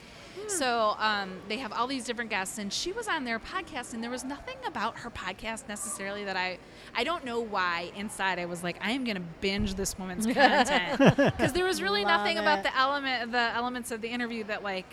[0.49, 4.03] So um, they have all these different guests, and she was on their podcast, and
[4.03, 6.59] there was nothing about her podcast necessarily that I
[6.95, 10.99] I don't know why inside I was like I am gonna binge this woman's content.
[11.17, 14.63] Because there was really Love nothing about the element the elements of the interview that
[14.63, 14.87] like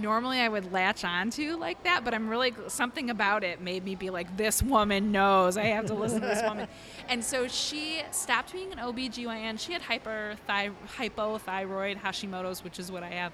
[0.00, 3.94] normally I would latch onto like that, but I'm really something about it made me
[3.94, 6.68] be like, this woman knows I have to listen to this woman.
[7.10, 9.58] And so she stopped being an OBGYN.
[9.58, 13.32] She had hyperthy- hypothyroid Hashimoto's, which is what I have.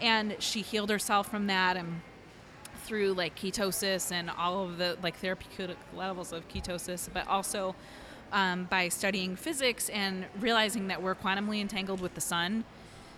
[0.00, 2.00] And she healed herself from that and
[2.84, 7.76] through like ketosis and all of the like therapeutic levels of ketosis, but also
[8.32, 12.64] um, by studying physics and realizing that we're quantumly entangled with the sun.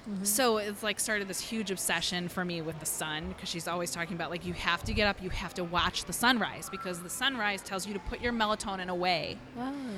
[0.09, 0.25] Mm-hmm.
[0.25, 3.91] So it's like started this huge obsession for me with the sun because she's always
[3.91, 7.01] talking about like you have to get up, you have to watch the sunrise because
[7.01, 9.39] the sunrise tells you to put your melatonin away.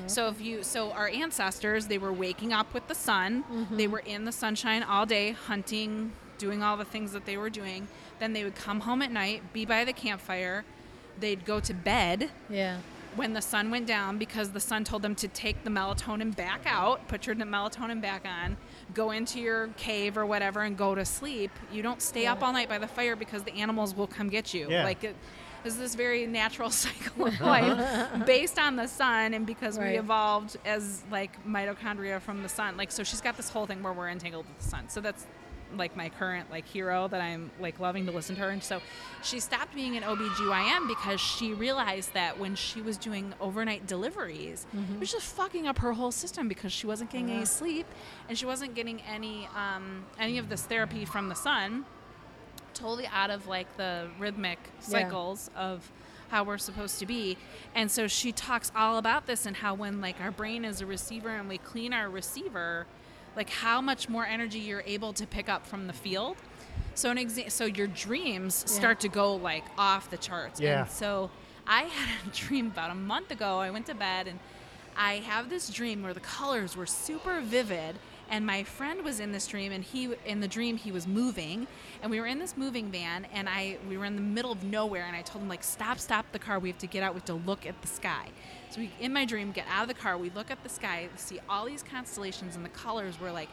[0.07, 3.91] So if you so our ancestors they were waking up with the sun, they mm-hmm.
[3.91, 7.87] were in the sunshine all day hunting, doing all the things that they were doing.
[8.19, 10.63] Then they would come home at night, be by the campfire.
[11.19, 12.77] They'd go to bed yeah.
[13.15, 16.61] when the sun went down because the sun told them to take the melatonin back
[16.65, 18.57] out, put your melatonin back on,
[18.93, 21.51] go into your cave or whatever and go to sleep.
[21.71, 24.53] You don't stay up all night by the fire because the animals will come get
[24.53, 24.67] you.
[24.69, 24.83] Yeah.
[24.83, 25.15] Like it,
[25.63, 29.91] This is this very natural cycle of life based on the sun, and because Right.
[29.93, 32.77] we evolved as like mitochondria from the sun.
[32.77, 34.87] Like, so she's got this whole thing where we're entangled with the sun.
[34.89, 35.25] So that's
[35.75, 38.49] like my current like hero that I'm like loving to listen to her.
[38.49, 38.81] And so
[39.23, 44.65] she stopped being an OBGYN because she realized that when she was doing overnight deliveries,
[44.73, 47.85] it was just fucking up her whole system because she wasn't getting any sleep
[48.29, 51.85] and she wasn't getting any um, any of this therapy from the sun.
[52.73, 55.91] Totally out of like the rhythmic cycles of
[56.29, 57.37] how we're supposed to be.
[57.73, 60.85] And so she talks all about this and how when like our brain is a
[60.85, 62.85] receiver and we clean our receiver,
[63.37, 66.35] like how much more energy you're able to pick up from the field.
[66.95, 68.73] So an exa- so your dreams Yeah.
[68.73, 70.59] start to go like off the charts.
[70.59, 70.81] Yeah.
[70.81, 71.29] And so
[71.67, 73.59] I had a dream about a month ago.
[73.59, 74.39] I went to bed and
[74.97, 77.95] I have this dream where the colors were super vivid
[78.29, 81.67] and my friend was in this dream and he in the dream he was moving.
[82.01, 84.63] And we were in this moving van and I we were in the middle of
[84.63, 86.59] nowhere and I told him like stop stop the car.
[86.59, 87.13] We have to get out.
[87.13, 88.27] We have to look at the sky.
[88.69, 90.17] So we in my dream get out of the car.
[90.17, 91.09] We look at the sky.
[91.15, 93.49] See all these constellations and the colors were like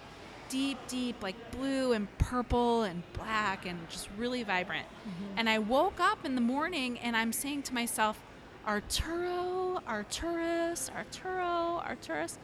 [0.49, 4.87] deep deep like blue and purple and black and just really vibrant.
[4.87, 5.39] Mm-hmm.
[5.39, 8.21] And I woke up in the morning and I'm saying to myself
[8.67, 12.39] Arturo, Arturus, Arturo, Arturus.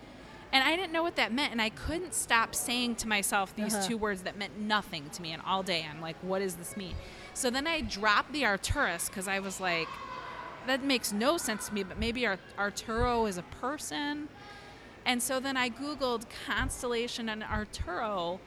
[0.53, 1.53] And I didn't know what that meant.
[1.53, 3.87] And I couldn't stop saying to myself these Uh-huh.
[3.87, 5.33] two words that meant nothing to me.
[5.33, 6.95] And all day I'm like, what does this mean?
[7.35, 9.89] So then I dropped the Arturus because I was like,
[10.67, 14.29] that makes no sense to me, but maybe Ar- Arturo is a person.
[15.07, 18.41] And so then I Googled constellation and Arturo,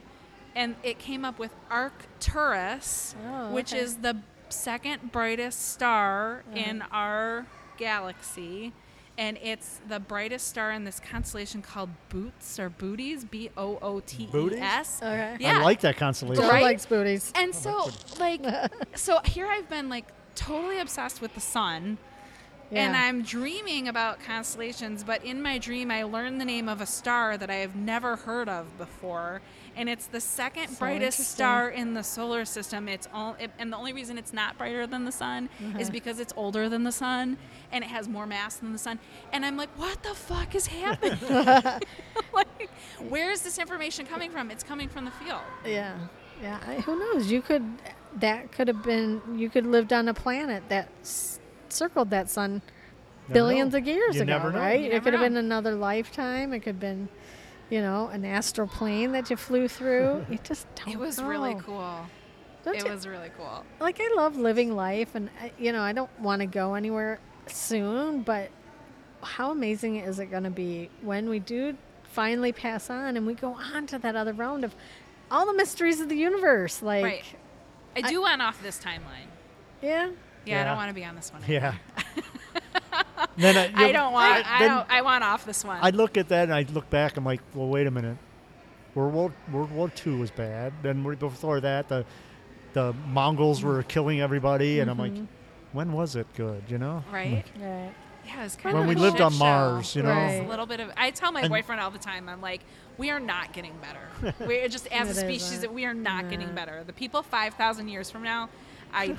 [0.56, 4.18] and it came up with Arcturus, Oh, which is the
[4.50, 6.58] second brightest star Uh-huh.
[6.60, 7.48] in our
[7.78, 8.74] galaxy.
[9.18, 14.00] And it's the brightest star in this constellation called Boots or Booties, B O O
[14.00, 15.00] T E S.
[15.04, 15.38] Okay.
[15.40, 15.60] Yeah.
[15.60, 16.44] I like that constellation.
[16.44, 16.64] Joel Right?
[16.64, 17.32] likes booties.
[17.36, 18.42] And so, oh, like,
[18.96, 20.06] so here I've been like
[20.36, 22.00] totally obsessed with the sun.
[22.72, 26.88] And I'm dreaming about constellations, but in my dream, I learned the name of a
[26.88, 29.44] star that I have never heard of before.
[29.76, 32.88] And it's the second So brightest star in the solar system.
[32.88, 35.90] It's all, it, and the only reason it's not brighter than the sun is Uh-huh.
[35.92, 37.38] because it's older than the sun
[37.72, 39.00] and it has more mass than the sun.
[39.32, 41.18] And I'm like, what the fuck is happening?
[42.34, 42.70] like,
[43.10, 44.52] where is this information coming from?
[44.52, 45.42] It's coming from the field.
[45.66, 45.98] Yeah,
[46.42, 46.60] yeah.
[46.68, 47.32] I, who knows?
[47.32, 47.64] You could.
[48.18, 49.22] That could have been.
[49.40, 52.62] You could lived on a planet that s- circled that sun
[53.28, 53.80] Never billions know.
[53.80, 54.60] of years You ago, never know.
[54.60, 54.80] right?
[54.82, 56.54] You it never could have been another lifetime.
[56.54, 57.10] It could have been,
[57.74, 60.26] you know, an astral plane that you flew through.
[60.32, 60.90] you just don't.
[60.94, 62.06] It was really cool.
[62.64, 63.66] Don't It you- was really cool.
[63.80, 67.20] like I love living life, and I- you know I don't want to go anywhere
[67.48, 68.22] soon.
[68.22, 68.52] But
[69.24, 73.34] how amazing is it going to be when we do finally pass on and we
[73.34, 74.76] go on to that other round of
[75.32, 76.82] all the mysteries of the universe?
[76.84, 77.24] Like, Right.
[77.96, 79.30] I do want off this timeline.
[79.82, 80.12] yeah,
[80.46, 81.42] Yeah, I don't want to be on this one.
[81.48, 81.74] Yeah.
[83.38, 84.46] Then I, I don't want.
[84.48, 84.90] I, then don't.
[84.92, 85.80] I want off this one.
[85.82, 87.18] I look at that and I look back.
[87.18, 88.18] I'm like, well, wait a minute.
[88.96, 90.74] World War World War II was bad.
[90.84, 92.06] Then we- before that, the
[92.74, 95.28] the Mongols were killing everybody, and I'm like, Mhm.
[95.74, 96.64] when was it good?
[96.68, 97.04] You know?
[97.12, 97.46] right?
[97.60, 97.94] right.
[98.26, 99.38] Yeah, it was kind When of we a lived on show.
[99.40, 100.10] Mars, you know.
[100.10, 100.44] Right.
[100.46, 100.92] A little bit of.
[100.96, 102.30] I tell my And- boyfriend all the time.
[102.30, 102.62] I'm like,
[102.98, 104.34] we are not getting better.
[104.48, 106.84] We're just as a species that we are not getting better.
[106.86, 108.50] The people five thousand years from now,
[108.94, 109.16] I,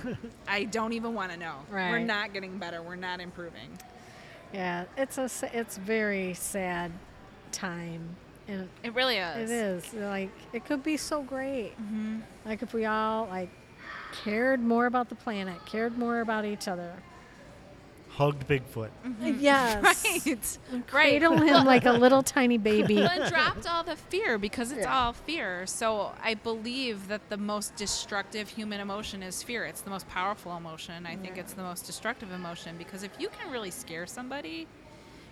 [0.49, 1.57] I don't even want to know.
[1.71, 2.83] We're not getting better.
[2.83, 3.71] We're not improving.
[4.53, 6.93] Yeah, it's a s- it's very sad
[7.51, 8.17] time,
[8.47, 9.51] and It really is.
[9.51, 11.73] it is like it could be so great.
[11.73, 13.51] hmm Like if we all like
[14.13, 16.93] cared more about the planet, cared more about each other.
[18.17, 18.91] Hugged Bigfoot.
[19.05, 19.41] Mm-hmm.
[19.41, 19.85] Yes.
[20.25, 20.59] Right.
[20.73, 20.87] Right.
[20.87, 22.97] Cradle him like a little tiny baby.
[22.97, 24.97] Well, and dropped all the fear because it's Yeah.
[24.97, 25.67] all fear.
[25.67, 29.65] So I believe that the most destructive human emotion is fear.
[29.65, 31.07] It's the most powerful emotion.
[31.07, 31.43] I think Yeah.
[31.43, 34.69] it's the most destructive emotion because if you can really scare somebody,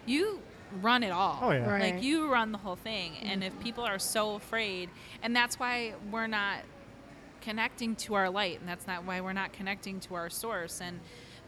[0.04, 0.40] you
[0.80, 1.38] run it all.
[1.40, 1.70] Oh, yeah.
[1.70, 1.94] Right.
[1.94, 3.16] Like you run the whole thing.
[3.22, 3.62] And if mm-hmm.
[3.62, 4.90] people are so afraid,
[5.22, 6.58] and that's why we're not
[7.42, 11.00] connecting to our light and that's not why we're not connecting to our source and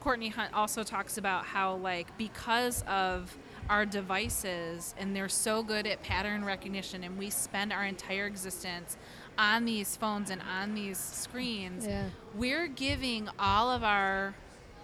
[0.05, 3.35] courtney hunt also talks about how like because of
[3.71, 8.99] our devices and they're so good at pattern recognition and we spend our entire existence
[9.39, 12.09] on these phones and on these screens Yeah.
[12.37, 14.35] we're giving all of our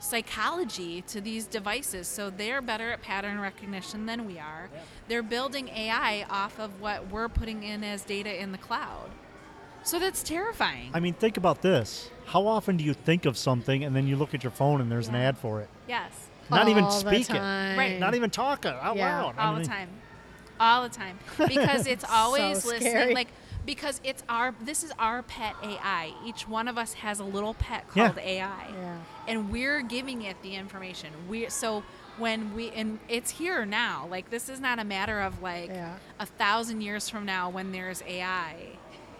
[0.02, 2.08] psychology to these devices.
[2.08, 4.70] So they're better at pattern recognition than we are.
[5.08, 9.10] They're building ai off of what we're putting in as data in the cloud.
[9.82, 10.90] So that's terrifying.
[10.94, 12.10] I mean, think about this.
[12.30, 14.90] How often do you think of something and then you look at your phone and
[14.90, 15.68] there's an ad for it?
[15.88, 16.12] yes
[16.48, 17.42] Not even All the speaking.
[17.42, 19.20] Right, Not even talking out Yeah.
[19.22, 19.34] loud.
[19.36, 19.88] I all the time
[20.60, 21.18] all the time
[21.48, 23.14] because it's always So listening scary.
[23.14, 23.28] like
[23.66, 26.12] because it's our this is our pet AI.
[26.24, 28.06] Each one of us has a little pet Yeah.
[28.06, 28.96] called AI, Yeah.
[29.26, 31.10] and we're giving it the information.
[31.28, 31.82] We so
[32.18, 34.06] when we and it's here now.
[34.10, 35.96] Like this is not a matter of like Yeah.
[36.20, 38.54] a thousand years from now when there's AI.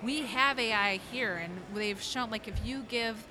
[0.02, 3.22] We have AI here, and they've shown like if you give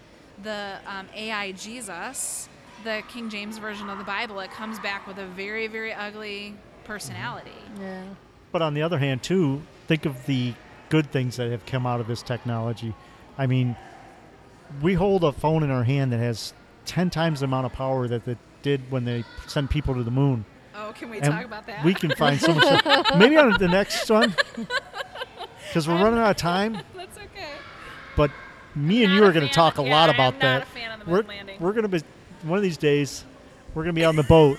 [0.44, 2.48] the um, AI Jesus,
[2.84, 6.56] the King James version of the Bible, it comes back with a very very ugly
[6.84, 7.52] personality.
[7.80, 8.04] Yeah.
[8.52, 10.54] But on the other hand, too, think of the
[10.90, 12.94] good things that have come out of this technology.
[13.38, 13.76] I mean,
[14.82, 16.54] we hold a phone in our hand that has
[16.86, 20.12] 10 times the amount of power that it did when they sent people to the
[20.12, 20.46] moon.
[20.76, 21.84] Oh, can we And talk about that?
[21.84, 22.86] We can find so much.
[23.18, 24.36] Maybe on the next one,
[25.70, 26.74] because we're running out of time.
[26.96, 27.52] That's okay.
[28.16, 28.32] But
[28.76, 30.64] me and you are going to fan- talk a yeah, lot I'm about not that.
[30.64, 31.58] a fan of the we're landing.
[31.60, 32.02] we're going to be
[32.44, 33.24] one of these days.
[33.74, 34.58] We're going to be on the boat,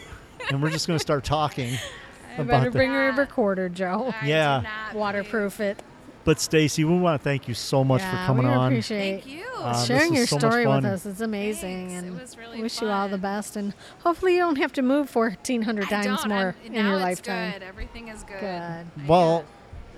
[0.51, 1.75] and we're just going to start talking
[2.39, 4.15] I about better the- bring a recorder, Joe.
[4.21, 4.61] I Yeah.
[4.63, 5.83] not Waterproof it.
[6.23, 8.67] But Stacy, we want to thank you so much yeah, for coming we on.
[8.73, 9.47] appreciate Thank you.
[9.57, 11.07] Um, sharing your so story with us.
[11.07, 12.05] It's amazing, Thanks.
[12.05, 13.57] It and was really wish you all the best.
[13.57, 16.29] And hopefully, you don't have to move fourteen hundred times don't.
[16.29, 17.53] more I'm- in now your it's lifetime.
[17.55, 17.63] Good.
[17.63, 18.39] Everything is good.
[18.41, 19.09] Good.
[19.09, 19.47] Well, get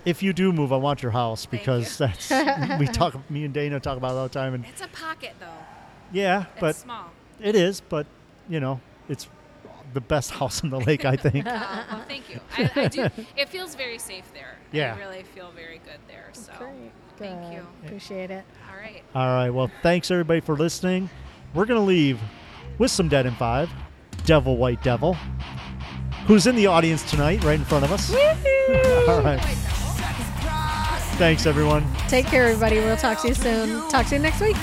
[0.04, 2.06] if you do move, I want your house because you.
[2.06, 2.30] that's
[2.80, 3.30] we talk.
[3.30, 5.46] Me and Dana talk about it all the time, and it's a pocket though.
[6.12, 7.10] yeah, It's but small.
[7.40, 7.80] it is.
[7.80, 8.06] But
[8.48, 9.28] you know, it's
[9.94, 11.46] the best house in the lake, I think.
[11.46, 11.50] Oh,
[11.90, 12.40] well, thank you.
[12.56, 13.08] I, I do.
[13.36, 14.56] It feels very safe there.
[14.72, 14.94] Yeah.
[14.94, 16.30] I really feel very good there.
[16.32, 16.72] So Great.
[17.18, 17.52] thank Good.
[17.52, 17.66] you.
[17.84, 18.44] Appreciate it.
[18.70, 19.02] All right.
[19.14, 19.50] All right.
[19.50, 21.10] Well, thanks everybody for listening.
[21.54, 22.18] We're gonna leave
[22.78, 23.70] with some Dead in Five,
[24.24, 25.14] Devil White Devil,
[26.26, 28.10] who's in the audience tonight, right in front of us.
[29.08, 29.40] All right.
[31.16, 31.84] Thanks, everyone.
[32.08, 32.78] Take care, everybody.
[32.78, 33.88] We'll talk to you soon.
[33.90, 34.56] Talk to you next week.